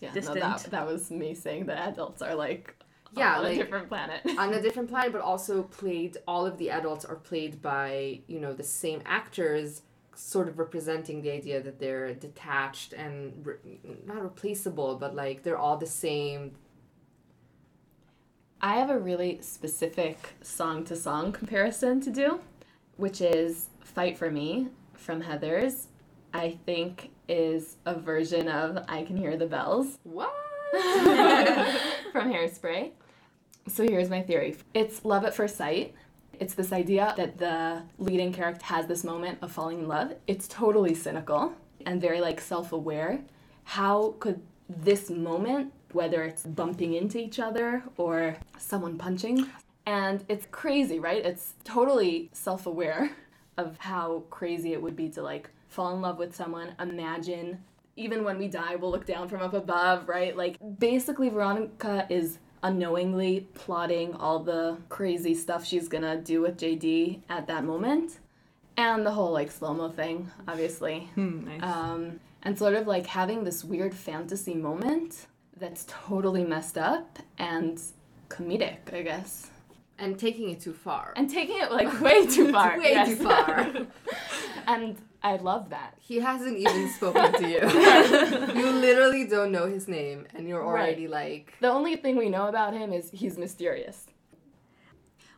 yeah, 0.01 0.13
distant. 0.13 0.41
No, 0.41 0.41
that, 0.43 0.71
that 0.71 0.87
was 0.87 1.11
me 1.11 1.35
saying 1.35 1.67
the 1.67 1.79
adults 1.79 2.21
are 2.21 2.35
like 2.35 2.75
yeah, 3.17 3.39
on 3.39 3.45
like, 3.45 3.57
a 3.57 3.59
different 3.59 3.89
planet. 3.89 4.21
on 4.39 4.55
a 4.55 4.63
different 4.63 4.89
planet, 4.89 5.13
but 5.13 5.21
also 5.21 5.63
played. 5.63 6.17
All 6.27 6.47
of 6.47 6.59
the 6.59 6.71
adults 6.71 7.05
are 7.05 7.17
played 7.17 7.63
by 7.63 8.21
you 8.27 8.41
know 8.41 8.53
the 8.53 8.63
same 8.63 9.03
actors, 9.07 9.83
sort 10.15 10.49
of 10.49 10.59
representing 10.59 11.23
the 11.23 11.31
idea 11.31 11.61
that 11.63 11.79
they're 11.79 12.15
detached 12.15 12.93
and 12.93 13.47
re- 13.47 13.57
not 14.07 14.23
replaceable, 14.23 14.97
but 14.97 15.15
like 15.15 15.43
they're 15.43 15.59
all 15.59 15.77
the 15.77 15.87
same. 15.87 16.53
I 18.61 18.77
have 18.77 18.89
a 18.89 18.99
really 18.99 19.41
specific 19.43 20.35
song 20.41 20.85
to 20.85 20.97
song 20.97 21.33
comparison 21.33 22.01
to 22.03 22.11
do, 22.11 22.41
which 22.97 23.21
is 23.21 23.69
"Fight 23.81 24.17
for 24.17 24.31
Me" 24.31 24.69
from 24.95 25.23
Heathers. 25.23 25.87
I 26.33 26.59
think 26.67 27.11
is 27.29 27.77
a 27.87 27.95
version 27.95 28.49
of 28.49 28.85
I 28.89 29.03
Can 29.05 29.17
Hear 29.17 29.37
the 29.37 29.47
Bells. 29.47 29.99
What? 30.03 30.35
from 32.13 32.33
Hairspray. 32.33 32.91
So 33.67 33.83
here's 33.83 34.11
my 34.11 34.23
theory 34.23 34.57
it's 34.75 35.05
love 35.05 35.25
at 35.25 35.35
first 35.35 35.57
sight. 35.57 35.95
It's 36.41 36.55
this 36.55 36.73
idea 36.73 37.15
that 37.17 37.39
the 37.39 37.83
leading 37.99 38.33
character 38.33 38.65
has 38.67 38.87
this 38.87 39.05
moment 39.05 39.39
of 39.41 39.53
falling 39.53 39.81
in 39.81 39.89
love. 39.89 40.15
It's 40.27 40.49
totally 40.49 40.95
cynical 40.95 41.55
and 41.87 42.01
very 42.01 42.21
like 42.21 42.41
self 42.41 42.73
aware. 42.73 43.21
How 43.65 44.15
could 44.21 44.43
this 44.69 45.09
moment, 45.11 45.73
whether 45.93 46.25
it's 46.25 46.43
bumping 46.43 46.95
into 46.95 47.19
each 47.19 47.39
other 47.39 47.83
or 47.97 48.37
someone 48.59 48.99
punching, 48.99 49.47
and 49.87 50.25
it's 50.29 50.47
crazy, 50.51 50.99
right? 50.99 51.25
It's 51.25 51.55
totally 51.65 52.31
self 52.33 52.67
aware 52.67 53.13
of 53.57 53.79
how 53.79 54.25
crazy 54.31 54.73
it 54.73 54.83
would 54.83 54.97
be 54.97 55.09
to 55.11 55.23
like 55.23 55.49
fall 55.69 55.95
in 55.95 56.03
love 56.03 56.19
with 56.19 56.35
someone, 56.35 56.75
imagine 56.81 57.59
even 57.97 58.25
when 58.25 58.39
we 58.39 58.49
die, 58.49 58.75
we'll 58.75 58.91
look 58.91 59.07
down 59.07 59.29
from 59.29 59.41
up 59.41 59.55
above, 59.55 60.09
right? 60.09 60.37
Like, 60.37 60.57
basically, 60.79 61.29
Veronica 61.29 62.07
is 62.11 62.39
unknowingly 62.65 63.47
plotting 63.55 64.15
all 64.15 64.41
the 64.41 64.77
crazy 64.89 65.35
stuff 65.35 65.65
she's 65.65 65.87
gonna 65.87 66.17
do 66.17 66.41
with 66.41 66.59
JD 66.59 67.21
at 67.29 67.47
that 67.47 67.63
moment. 67.63 68.19
And 68.77 69.07
the 69.07 69.13
whole, 69.13 69.31
like, 69.31 69.53
slow 69.53 69.73
mo 69.73 69.89
thing, 69.91 70.31
obviously. 70.49 71.11
Hmm, 71.15 71.45
nice. 71.45 71.63
Um, 71.63 72.19
and 72.43 72.59
sort 72.59 72.75
of 72.75 72.87
like 72.87 73.07
having 73.07 73.45
this 73.45 73.63
weird 73.63 73.95
fantasy 73.95 74.55
moment 74.55 75.27
that's 75.57 75.85
totally 75.87 76.43
messed 76.43 76.77
up 76.77 77.19
and 77.39 77.81
comedic, 78.29 78.93
I 78.93 79.03
guess. 79.03 79.51
And 79.99 80.19
taking 80.19 80.51
it 80.51 80.61
too 80.61 80.73
far. 80.73 81.13
And 81.17 81.31
taking 81.31 81.61
it, 81.61 81.71
like, 81.71 82.01
way 82.07 82.27
too 82.27 82.51
far. 82.51 82.79
way 82.79 82.91
yes. 82.91 83.09
too 83.09 83.17
far. 83.17 83.73
and 84.67 84.97
I 85.25 85.37
love 85.37 85.71
that. 85.71 85.95
He 85.99 86.19
hasn't 86.21 86.59
even 86.59 86.91
spoken 86.97 87.33
to 87.33 87.49
you. 87.49 88.61
you 88.61 88.71
literally 88.71 89.27
don't 89.27 89.51
know 89.51 89.67
his 89.67 89.89
name, 89.89 90.27
and 90.35 90.47
you're 90.47 90.65
already 90.65 91.07
right. 91.07 91.47
like. 91.47 91.55
The 91.61 91.71
only 91.71 91.97
thing 91.97 92.17
we 92.17 92.29
know 92.29 92.49
about 92.49 92.75
him 92.75 92.93
is 92.93 93.11
he's 93.11 93.39
mysterious. 93.39 94.07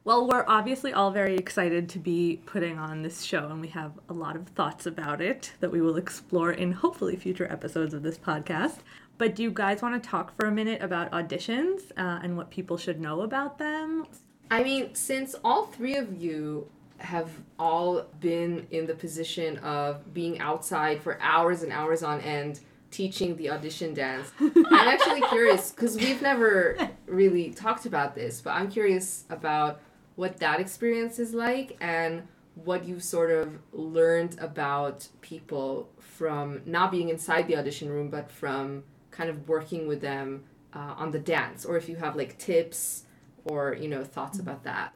Well, 0.03 0.29
we're 0.29 0.45
obviously 0.49 0.93
all 0.93 1.13
very 1.13 1.37
excited 1.37 1.89
to 1.91 1.99
be 2.01 2.41
putting 2.47 2.79
on 2.79 3.03
this 3.03 3.23
show, 3.23 3.49
and 3.49 3.61
we 3.61 3.69
have 3.69 3.93
a 4.09 4.13
lot 4.13 4.35
of 4.35 4.49
thoughts 4.49 4.87
about 4.87 5.21
it 5.21 5.53
that 5.61 5.71
we 5.71 5.81
will 5.81 5.97
explore 5.97 6.51
in 6.51 6.73
hopefully 6.73 7.15
future 7.17 7.51
episodes 7.51 7.95
of 7.95 8.03
this 8.03 8.19
podcast. 8.19 8.79
But 9.19 9.37
do 9.37 9.45
you 9.45 9.51
guys 9.51 9.83
want 9.83 10.01
to 10.01 10.09
talk 10.09 10.37
for 10.37 10.47
a 10.47 10.53
minute 10.53 10.83
about 10.83 11.13
auditions 11.13 11.93
uh, 11.97 12.21
and 12.23 12.37
what 12.37 12.51
people 12.51 12.77
should 12.77 13.01
know 13.01 13.23
about 13.23 13.59
them? 13.59 14.07
I 14.51 14.63
mean, 14.63 14.95
since 14.95 15.35
all 15.43 15.67
three 15.67 15.97
of 15.97 16.21
you 16.21 16.69
have 16.99 17.31
all 17.59 18.03
been 18.21 18.67
in 18.71 18.87
the 18.87 18.95
position 18.95 19.59
of 19.59 20.13
being 20.15 20.39
outside 20.41 21.01
for 21.03 21.19
hours 21.21 21.63
and 21.63 21.73
hours 21.73 22.03
on 22.03 22.21
end 22.21 22.61
teaching 22.91 23.37
the 23.37 23.51
audition 23.51 23.93
dance. 23.95 24.33
I'm 24.41 24.89
actually 24.89 25.21
curious 25.23 25.71
because 25.71 25.97
we've 25.97 26.23
never 26.23 26.79
really 27.07 27.51
talked 27.51 27.87
about 27.87 28.15
this, 28.15 28.41
but 28.41 28.51
I'm 28.51 28.71
curious 28.71 29.25
about 29.29 29.81
what 30.15 30.39
that 30.39 30.61
experience 30.61 31.19
is 31.19 31.35
like 31.35 31.77
and 31.81 32.23
what 32.55 32.87
you 32.87 32.99
sort 32.99 33.31
of 33.31 33.59
learned 33.73 34.39
about 34.41 35.09
people 35.21 35.91
from 35.99 36.63
not 36.65 36.91
being 36.91 37.11
inside 37.11 37.47
the 37.47 37.57
audition 37.57 37.91
room, 37.91 38.09
but 38.09 38.31
from 38.31 38.83
kind 39.11 39.29
of 39.29 39.47
working 39.49 39.87
with 39.87 40.01
them 40.01 40.45
uh, 40.75 40.95
on 40.97 41.11
the 41.11 41.19
dance, 41.19 41.65
or 41.65 41.77
if 41.77 41.89
you 41.89 41.97
have 41.97 42.17
like 42.17 42.39
tips 42.39 43.05
or 43.45 43.75
you 43.75 43.89
know 43.89 44.05
thoughts 44.05 44.39
about 44.39 44.65
that. 44.65 44.95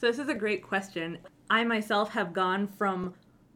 So 0.00 0.06
this 0.06 0.18
is 0.18 0.30
a 0.30 0.34
great 0.34 0.62
question. 0.62 1.18
I 1.50 1.62
myself 1.62 2.08
have 2.12 2.32
gone 2.32 2.66
from 2.66 3.12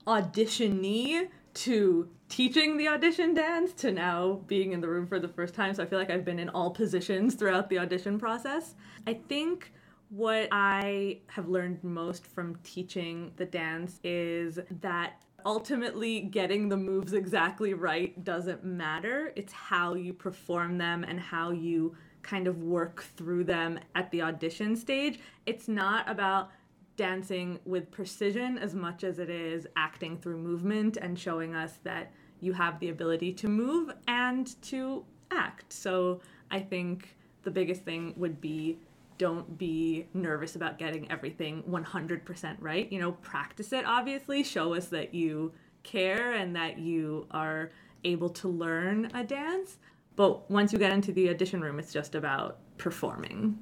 auditionee 0.07 1.29
to 1.55 2.09
teaching 2.29 2.77
the 2.77 2.87
audition 2.87 3.33
dance 3.33 3.73
to 3.75 3.91
now 3.91 4.43
being 4.47 4.73
in 4.73 4.83
the 4.83 4.89
room 4.89 5.07
for 5.07 5.19
the 5.19 5.29
first 5.29 5.55
time. 5.55 5.73
So 5.73 5.83
I 5.83 5.87
feel 5.87 5.99
like 5.99 6.11
I've 6.11 6.25
been 6.25 6.39
in 6.39 6.51
all 6.51 6.71
positions 6.71 7.35
throughout 7.35 7.71
the 7.71 7.79
audition 7.79 8.19
process. 8.19 8.75
I 9.07 9.15
think 9.15 9.73
what 10.11 10.49
I 10.53 11.21
have 11.29 11.49
learned 11.49 11.83
most 11.83 12.27
from 12.27 12.57
teaching 12.57 13.33
the 13.37 13.47
dance 13.47 13.99
is 14.05 14.59
that 14.83 15.23
ultimately 15.47 16.21
getting 16.21 16.69
the 16.69 16.77
moves 16.77 17.15
exactly 17.15 17.73
right 17.73 18.23
doesn't 18.23 18.63
matter. 18.63 19.33
It's 19.35 19.53
how 19.55 19.95
you 19.95 20.13
perform 20.13 20.77
them 20.77 21.05
and 21.05 21.19
how 21.19 21.53
you 21.53 21.97
kind 22.25 22.49
of 22.49 22.63
work 22.63 23.05
through 23.17 23.45
them 23.45 23.79
at 23.95 24.11
the 24.11 24.23
audition 24.23 24.75
stage. 24.75 25.21
It's 25.47 25.69
not 25.69 26.11
about 26.11 26.51
dancing 26.97 27.61
with 27.65 27.91
precision 27.91 28.59
as 28.59 28.75
much 28.75 29.05
as 29.05 29.19
it 29.19 29.31
is 29.31 29.67
acting 29.77 30.17
through 30.19 30.39
movement 30.39 30.97
and 30.97 31.19
showing 31.19 31.55
us 31.55 31.79
that 31.85 32.13
you 32.41 32.53
have 32.53 32.81
the 32.81 32.89
ability 32.89 33.33
to 33.33 33.49
move 33.49 33.93
and 34.09 34.61
to 34.63 35.05
act. 35.31 35.73
So 35.73 36.21
I 36.51 36.61
think 36.61 37.17
the 37.43 37.51
biggest 37.51 37.83
thing 37.83 38.15
would 38.17 38.41
be 38.41 38.79
don't 39.17 39.57
be 39.57 40.07
nervous 40.13 40.57
about 40.57 40.79
getting 40.79 41.11
everything 41.11 41.63
100% 41.69 42.57
right. 42.59 42.91
You 42.91 43.01
know, 43.01 43.13
practice 43.13 43.73
it, 43.73 43.85
obviously. 43.87 44.43
Show 44.43 44.75
us 44.75 44.87
that 44.89 45.15
you 45.15 45.53
care 45.85 46.33
and 46.33 46.57
that 46.57 46.79
you 46.79 47.27
are 47.31 47.71
able 48.03 48.29
to 48.29 48.49
learn 48.49 49.11
a 49.15 49.23
dance. 49.23 49.79
But 50.17 50.51
once 50.51 50.73
you 50.73 50.79
get 50.79 50.93
into 50.93 51.13
the 51.13 51.31
audition 51.31 51.61
room, 51.61 51.79
it's 51.79 51.93
just 51.93 52.15
about 52.15 52.59
performing. 52.79 53.59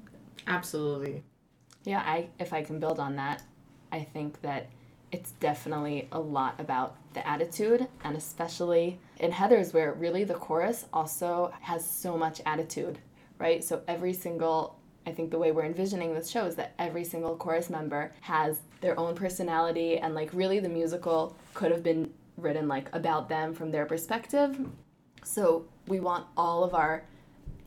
Absolutely. 0.47 1.23
Yeah, 1.83 1.99
I 1.99 2.29
if 2.39 2.53
I 2.53 2.63
can 2.63 2.79
build 2.79 2.99
on 2.99 3.15
that, 3.15 3.43
I 3.91 4.01
think 4.01 4.41
that 4.41 4.69
it's 5.11 5.33
definitely 5.33 6.07
a 6.11 6.19
lot 6.19 6.59
about 6.59 6.95
the 7.13 7.25
attitude 7.27 7.87
and 8.03 8.17
especially 8.17 8.99
in 9.19 9.31
Heathers 9.31 9.71
where 9.73 9.93
really 9.93 10.23
the 10.23 10.33
chorus 10.33 10.85
also 10.91 11.53
has 11.61 11.87
so 11.87 12.17
much 12.17 12.41
attitude, 12.47 12.97
right? 13.37 13.63
So 13.63 13.83
every 13.87 14.13
single 14.13 14.79
I 15.05 15.11
think 15.11 15.31
the 15.31 15.37
way 15.37 15.51
we're 15.51 15.65
envisioning 15.65 16.13
this 16.13 16.29
show 16.29 16.45
is 16.45 16.55
that 16.55 16.73
every 16.79 17.03
single 17.03 17.35
chorus 17.35 17.69
member 17.69 18.13
has 18.21 18.61
their 18.79 18.97
own 18.97 19.15
personality 19.15 19.97
and 19.97 20.15
like 20.15 20.29
really 20.33 20.59
the 20.59 20.69
musical 20.69 21.37
could 21.53 21.71
have 21.71 21.83
been 21.83 22.11
written 22.37 22.67
like 22.67 22.89
about 22.93 23.29
them 23.29 23.53
from 23.53 23.69
their 23.69 23.85
perspective 23.85 24.57
so 25.23 25.65
we 25.87 25.99
want 25.99 26.25
all 26.37 26.63
of 26.63 26.73
our 26.73 27.03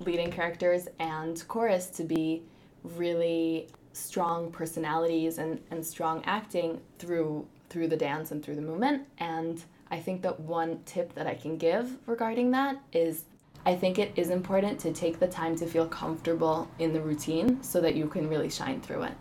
leading 0.01 0.31
characters 0.31 0.89
and 0.99 1.47
chorus 1.49 1.87
to 1.87 2.05
be 2.05 2.43
really 2.83 3.69
strong 3.93 4.51
personalities 4.51 5.39
and, 5.39 5.61
and 5.71 5.85
strong 5.85 6.23
acting 6.25 6.81
through 6.99 7.47
through 7.69 7.89
the 7.89 7.97
dance 7.97 8.31
and 8.31 8.45
through 8.45 8.55
the 8.55 8.63
movement. 8.63 9.03
And 9.19 9.63
I 9.91 9.99
think 9.99 10.23
that 10.23 10.39
one 10.39 10.81
tip 10.87 11.13
that 11.15 11.27
I 11.27 11.35
can 11.35 11.57
give 11.57 11.97
regarding 12.07 12.53
that 12.53 12.81
is 12.93 13.25
I 13.65 13.75
think 13.75 13.99
it 13.99 14.13
is 14.15 14.31
important 14.31 14.79
to 14.81 14.93
take 14.93 15.19
the 15.19 15.27
time 15.27 15.57
to 15.57 15.67
feel 15.67 15.89
comfortable 15.89 16.69
in 16.79 16.93
the 16.93 17.01
routine 17.01 17.61
so 17.65 17.81
that 17.81 17.97
you 17.97 18.07
can 18.07 18.29
really 18.29 18.49
shine 18.49 18.81
through 18.81 19.03
it. 19.03 19.13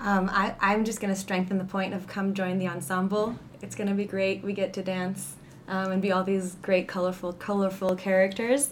Um, 0.00 0.30
I, 0.32 0.54
I'm 0.60 0.84
just 0.84 1.00
going 1.00 1.12
to 1.12 1.20
strengthen 1.20 1.58
the 1.58 1.64
point 1.64 1.92
of 1.92 2.06
come 2.06 2.32
join 2.32 2.58
the 2.58 2.68
ensemble. 2.68 3.38
It's 3.60 3.74
going 3.74 3.88
to 3.88 3.94
be 3.94 4.06
great. 4.06 4.42
We 4.42 4.54
get 4.54 4.72
to 4.74 4.82
dance 4.82 5.36
um, 5.68 5.92
and 5.92 6.02
be 6.02 6.12
all 6.12 6.24
these 6.24 6.56
great, 6.62 6.88
colorful, 6.88 7.32
colorful 7.32 7.96
characters. 7.96 8.70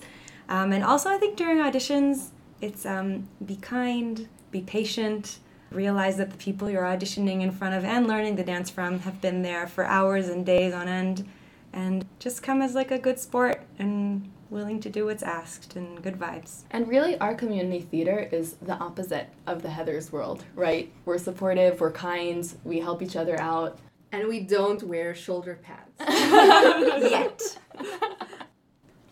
Um, 0.49 0.73
and 0.73 0.85
also, 0.85 1.09
I 1.11 1.19
think 1.19 1.37
during 1.37 1.59
auditions, 1.59 2.29
it's 2.61 2.85
um, 2.87 3.29
be 3.45 3.57
kind, 3.57 4.29
be 4.51 4.61
patient, 4.61 5.39
realize 5.71 6.17
that 6.19 6.31
the 6.31 6.37
people 6.37 6.69
you're 6.71 6.83
auditioning 6.83 7.41
in 7.41 7.51
front 7.51 7.75
of 7.75 7.85
and 7.85 8.07
learning 8.07 8.37
the 8.37 8.45
dance 8.45 8.71
from 8.71 9.01
have 9.01 9.21
been 9.21 9.43
there 9.43 9.67
for 9.67 9.85
hours 9.85 10.29
and 10.29 10.45
days 10.45 10.75
on 10.75 10.89
end. 10.89 11.29
And 11.73 12.05
just 12.19 12.43
come 12.43 12.61
as 12.61 12.75
like 12.75 12.91
a 12.91 12.99
good 12.99 13.19
sport 13.19 13.63
and 13.79 14.31
willing 14.51 14.79
to 14.81 14.91
do 14.91 15.07
what's 15.07 15.23
asked 15.23 15.77
and 15.77 16.03
good 16.03 16.19
vibes. 16.19 16.65
And 16.71 16.87
really, 16.87 17.19
our 17.19 17.35
community 17.35 17.81
theater 17.81 18.29
is 18.31 18.57
the 18.61 18.75
opposite 18.75 19.31
of 19.47 19.63
the 19.63 19.71
Heather's 19.71 20.13
world, 20.13 20.45
right? 20.55 20.93
We're 21.07 21.17
supportive, 21.19 21.81
we're 21.81 21.91
kind, 21.91 22.47
we 22.63 22.79
help 22.79 23.01
each 23.01 23.17
other 23.17 23.41
out. 23.41 23.79
And 24.13 24.29
we 24.29 24.41
don't 24.41 24.83
wear 24.83 25.15
shoulder 25.15 25.59
pads. 25.63 25.91
Yet. 27.11 27.59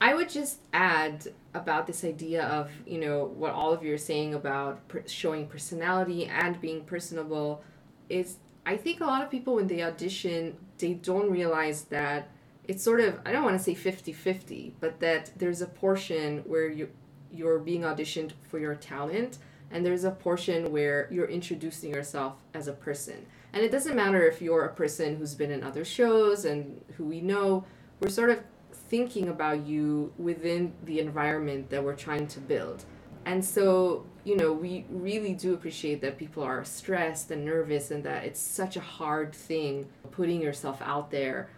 I 0.00 0.14
would 0.14 0.30
just 0.30 0.60
add 0.72 1.28
about 1.52 1.86
this 1.86 2.04
idea 2.04 2.44
of, 2.46 2.70
you 2.86 2.98
know, 2.98 3.24
what 3.24 3.52
all 3.52 3.72
of 3.72 3.82
you 3.82 3.92
are 3.92 3.98
saying 3.98 4.34
about 4.34 4.86
per- 4.88 5.04
showing 5.06 5.46
personality 5.46 6.26
and 6.26 6.60
being 6.60 6.84
personable 6.84 7.62
is 8.08 8.36
I 8.64 8.76
think 8.76 9.00
a 9.00 9.04
lot 9.04 9.22
of 9.22 9.30
people 9.30 9.56
when 9.56 9.66
they 9.66 9.82
audition, 9.82 10.56
they 10.78 10.94
don't 10.94 11.30
realize 11.30 11.82
that 11.84 12.30
it's 12.66 12.82
sort 12.82 13.00
of 13.00 13.18
I 13.26 13.32
don't 13.32 13.44
want 13.44 13.58
to 13.58 13.62
say 13.62 13.74
50-50, 13.74 14.72
but 14.80 15.00
that 15.00 15.32
there's 15.36 15.60
a 15.60 15.66
portion 15.66 16.38
where 16.46 16.68
you 16.68 16.88
you're 17.32 17.58
being 17.58 17.82
auditioned 17.82 18.32
for 18.48 18.58
your 18.58 18.74
talent 18.74 19.38
and 19.70 19.86
there's 19.86 20.04
a 20.04 20.10
portion 20.10 20.72
where 20.72 21.08
you're 21.10 21.28
introducing 21.28 21.90
yourself 21.94 22.34
as 22.54 22.66
a 22.68 22.72
person. 22.72 23.26
And 23.52 23.62
it 23.62 23.72
doesn't 23.72 23.96
matter 23.96 24.26
if 24.26 24.40
you're 24.40 24.64
a 24.64 24.74
person 24.74 25.16
who's 25.16 25.34
been 25.34 25.50
in 25.50 25.62
other 25.62 25.84
shows 25.84 26.44
and 26.44 26.80
who 26.96 27.04
we 27.04 27.20
know, 27.20 27.64
we're 28.00 28.08
sort 28.08 28.30
of 28.30 28.40
thinking 28.72 29.28
about 29.28 29.66
you 29.66 30.12
within 30.18 30.72
the 30.84 31.00
environment 31.00 31.70
that 31.70 31.82
we're 31.82 31.96
trying 31.96 32.26
to 32.28 32.40
build. 32.40 32.84
And 33.24 33.44
so, 33.44 34.06
you 34.24 34.36
know, 34.36 34.52
we 34.52 34.86
really 34.88 35.34
do 35.34 35.54
appreciate 35.54 36.00
that 36.00 36.18
people 36.18 36.42
are 36.42 36.64
stressed 36.64 37.30
and 37.30 37.44
nervous 37.44 37.90
and 37.90 38.02
that 38.04 38.24
it's 38.24 38.40
such 38.40 38.76
a 38.76 38.80
hard 38.80 39.34
thing 39.34 39.88
putting 40.10 40.40
yourself 40.40 40.80
out 40.82 41.10
there. 41.10 41.50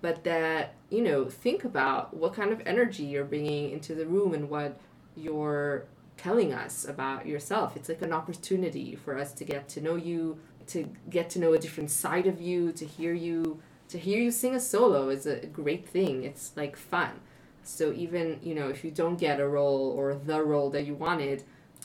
But 0.00 0.24
that, 0.24 0.74
you 0.88 1.02
know, 1.02 1.28
think 1.28 1.64
about 1.64 2.16
what 2.16 2.34
kind 2.34 2.52
of 2.52 2.62
energy 2.64 3.04
you're 3.04 3.24
bringing 3.24 3.70
into 3.70 3.94
the 3.94 4.06
room 4.06 4.34
and 4.34 4.48
what 4.48 4.80
you're 5.16 5.86
telling 6.16 6.52
us 6.52 6.86
about 6.86 7.26
yourself. 7.26 7.76
It's 7.76 7.88
like 7.88 8.02
an 8.02 8.12
opportunity 8.12 8.94
for 8.94 9.18
us 9.18 9.32
to 9.34 9.44
get 9.44 9.68
to 9.70 9.80
know 9.80 9.96
you, 9.96 10.38
to 10.70 10.88
get 11.08 11.30
to 11.30 11.38
know 11.38 11.52
a 11.52 11.58
different 11.58 11.90
side 11.90 12.26
of 12.26 12.40
you, 12.40 12.72
to 12.72 12.84
hear 12.84 13.12
you 13.12 13.60
to 13.88 13.98
hear 13.98 14.20
you 14.20 14.30
sing 14.30 14.54
a 14.54 14.60
solo 14.60 15.08
is 15.08 15.26
a 15.26 15.46
great 15.46 15.88
thing. 15.88 16.22
It's 16.22 16.52
like 16.56 16.76
fun. 16.76 17.20
So 17.64 17.92
even, 17.92 18.38
you 18.42 18.54
know, 18.54 18.68
if 18.68 18.84
you 18.84 18.90
don't 18.92 19.16
get 19.16 19.40
a 19.40 19.48
role 19.48 19.90
or 19.96 20.14
the 20.14 20.42
role 20.42 20.70
that 20.70 20.86
you 20.86 20.94
wanted, 20.94 21.42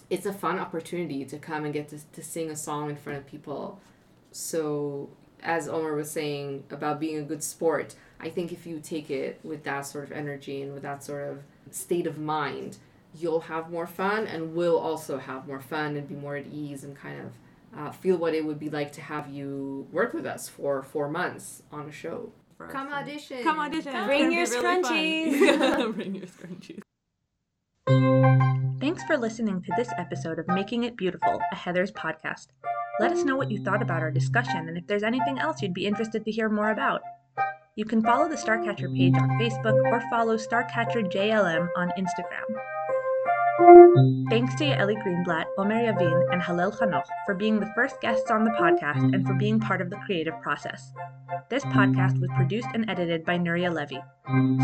it's 0.09 0.25
a 0.27 0.33
fun 0.33 0.59
opportunity 0.59 1.25
to 1.25 1.37
come 1.37 1.65
and 1.65 1.73
get 1.73 1.89
to, 1.89 1.99
to 2.13 2.23
sing 2.23 2.51
a 2.51 2.55
song 2.55 2.91
in 2.91 2.95
front 2.95 3.17
of 3.17 3.25
people. 3.25 3.79
So 4.31 5.09
as 5.41 5.67
Omer 5.67 5.95
was 5.95 6.11
saying 6.11 6.65
about 6.69 6.99
being 6.99 7.17
a 7.17 7.23
good 7.23 7.43
sport, 7.43 7.95
I 8.19 8.29
think 8.29 8.51
if 8.51 8.67
you 8.67 8.79
take 8.79 9.09
it 9.09 9.39
with 9.43 9.63
that 9.63 9.81
sort 9.87 10.03
of 10.03 10.11
energy 10.11 10.61
and 10.61 10.73
with 10.73 10.83
that 10.83 11.03
sort 11.03 11.27
of 11.27 11.43
state 11.71 12.05
of 12.05 12.19
mind, 12.19 12.77
you'll 13.17 13.41
have 13.41 13.71
more 13.71 13.87
fun 13.87 14.27
and 14.27 14.53
will 14.53 14.77
also 14.77 15.17
have 15.17 15.47
more 15.47 15.59
fun 15.59 15.95
and 15.95 16.07
be 16.07 16.15
more 16.15 16.35
at 16.35 16.45
ease 16.47 16.83
and 16.83 16.95
kind 16.95 17.19
of 17.19 17.31
uh, 17.77 17.91
feel 17.91 18.17
what 18.17 18.33
it 18.33 18.45
would 18.45 18.59
be 18.59 18.69
like 18.69 18.91
to 18.93 19.01
have 19.01 19.29
you 19.29 19.87
work 19.91 20.13
with 20.13 20.25
us 20.25 20.47
for 20.47 20.81
four 20.81 21.09
months 21.09 21.63
on 21.71 21.87
a 21.87 21.91
show. 21.91 22.31
Come 22.69 22.91
audition. 22.93 23.43
Come 23.43 23.59
audition. 23.59 24.05
Bring 24.05 24.31
your 24.31 24.45
gonna 24.47 24.81
be 24.89 25.39
really. 25.39 25.91
Bring 25.93 26.15
your 26.15 26.27
scrunchies. 26.27 26.81
Thanks 28.79 29.03
for 29.03 29.17
listening 29.17 29.61
to 29.61 29.71
this 29.75 29.89
episode 29.97 30.39
of 30.39 30.47
Making 30.47 30.83
It 30.83 30.95
Beautiful, 30.95 31.39
a 31.51 31.55
Heathers 31.55 31.91
podcast. 31.91 32.47
Let 32.99 33.11
us 33.11 33.25
know 33.25 33.35
what 33.35 33.51
you 33.51 33.61
thought 33.61 33.81
about 33.81 34.01
our 34.01 34.11
discussion 34.11 34.69
and 34.69 34.77
if 34.77 34.87
there's 34.87 35.03
anything 35.03 35.37
else 35.37 35.61
you'd 35.61 35.73
be 35.73 35.85
interested 35.85 36.23
to 36.23 36.31
hear 36.31 36.49
more 36.49 36.71
about. 36.71 37.01
You 37.75 37.83
can 37.83 38.01
follow 38.01 38.29
the 38.29 38.37
Starcatcher 38.37 38.95
page 38.95 39.15
on 39.15 39.29
Facebook 39.31 39.83
or 39.91 40.01
follow 40.09 40.37
Starcatcher 40.37 41.11
JLM 41.11 41.67
on 41.75 41.91
Instagram. 41.97 42.45
Thanks 44.29 44.55
to 44.55 44.65
Yaeli 44.65 45.01
Greenblatt, 45.01 45.45
Omer 45.57 45.75
Yavin, 45.75 46.33
and 46.33 46.41
Halel 46.41 46.77
Hanoch 46.77 47.05
for 47.25 47.35
being 47.35 47.59
the 47.59 47.71
first 47.73 48.01
guests 48.01 48.29
on 48.29 48.43
the 48.43 48.51
podcast 48.51 49.13
and 49.13 49.25
for 49.25 49.33
being 49.33 49.59
part 49.59 49.81
of 49.81 49.89
the 49.89 49.95
creative 50.05 50.33
process. 50.41 50.91
This 51.49 51.63
podcast 51.65 52.19
was 52.19 52.29
produced 52.35 52.67
and 52.73 52.89
edited 52.89 53.23
by 53.23 53.37
Nuria 53.37 53.73
Levy. 53.73 54.03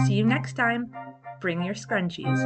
See 0.05 0.15
you 0.15 0.25
next 0.25 0.53
time. 0.57 0.91
Bring 1.39 1.63
your 1.63 1.73
scrunchies. 1.75 2.37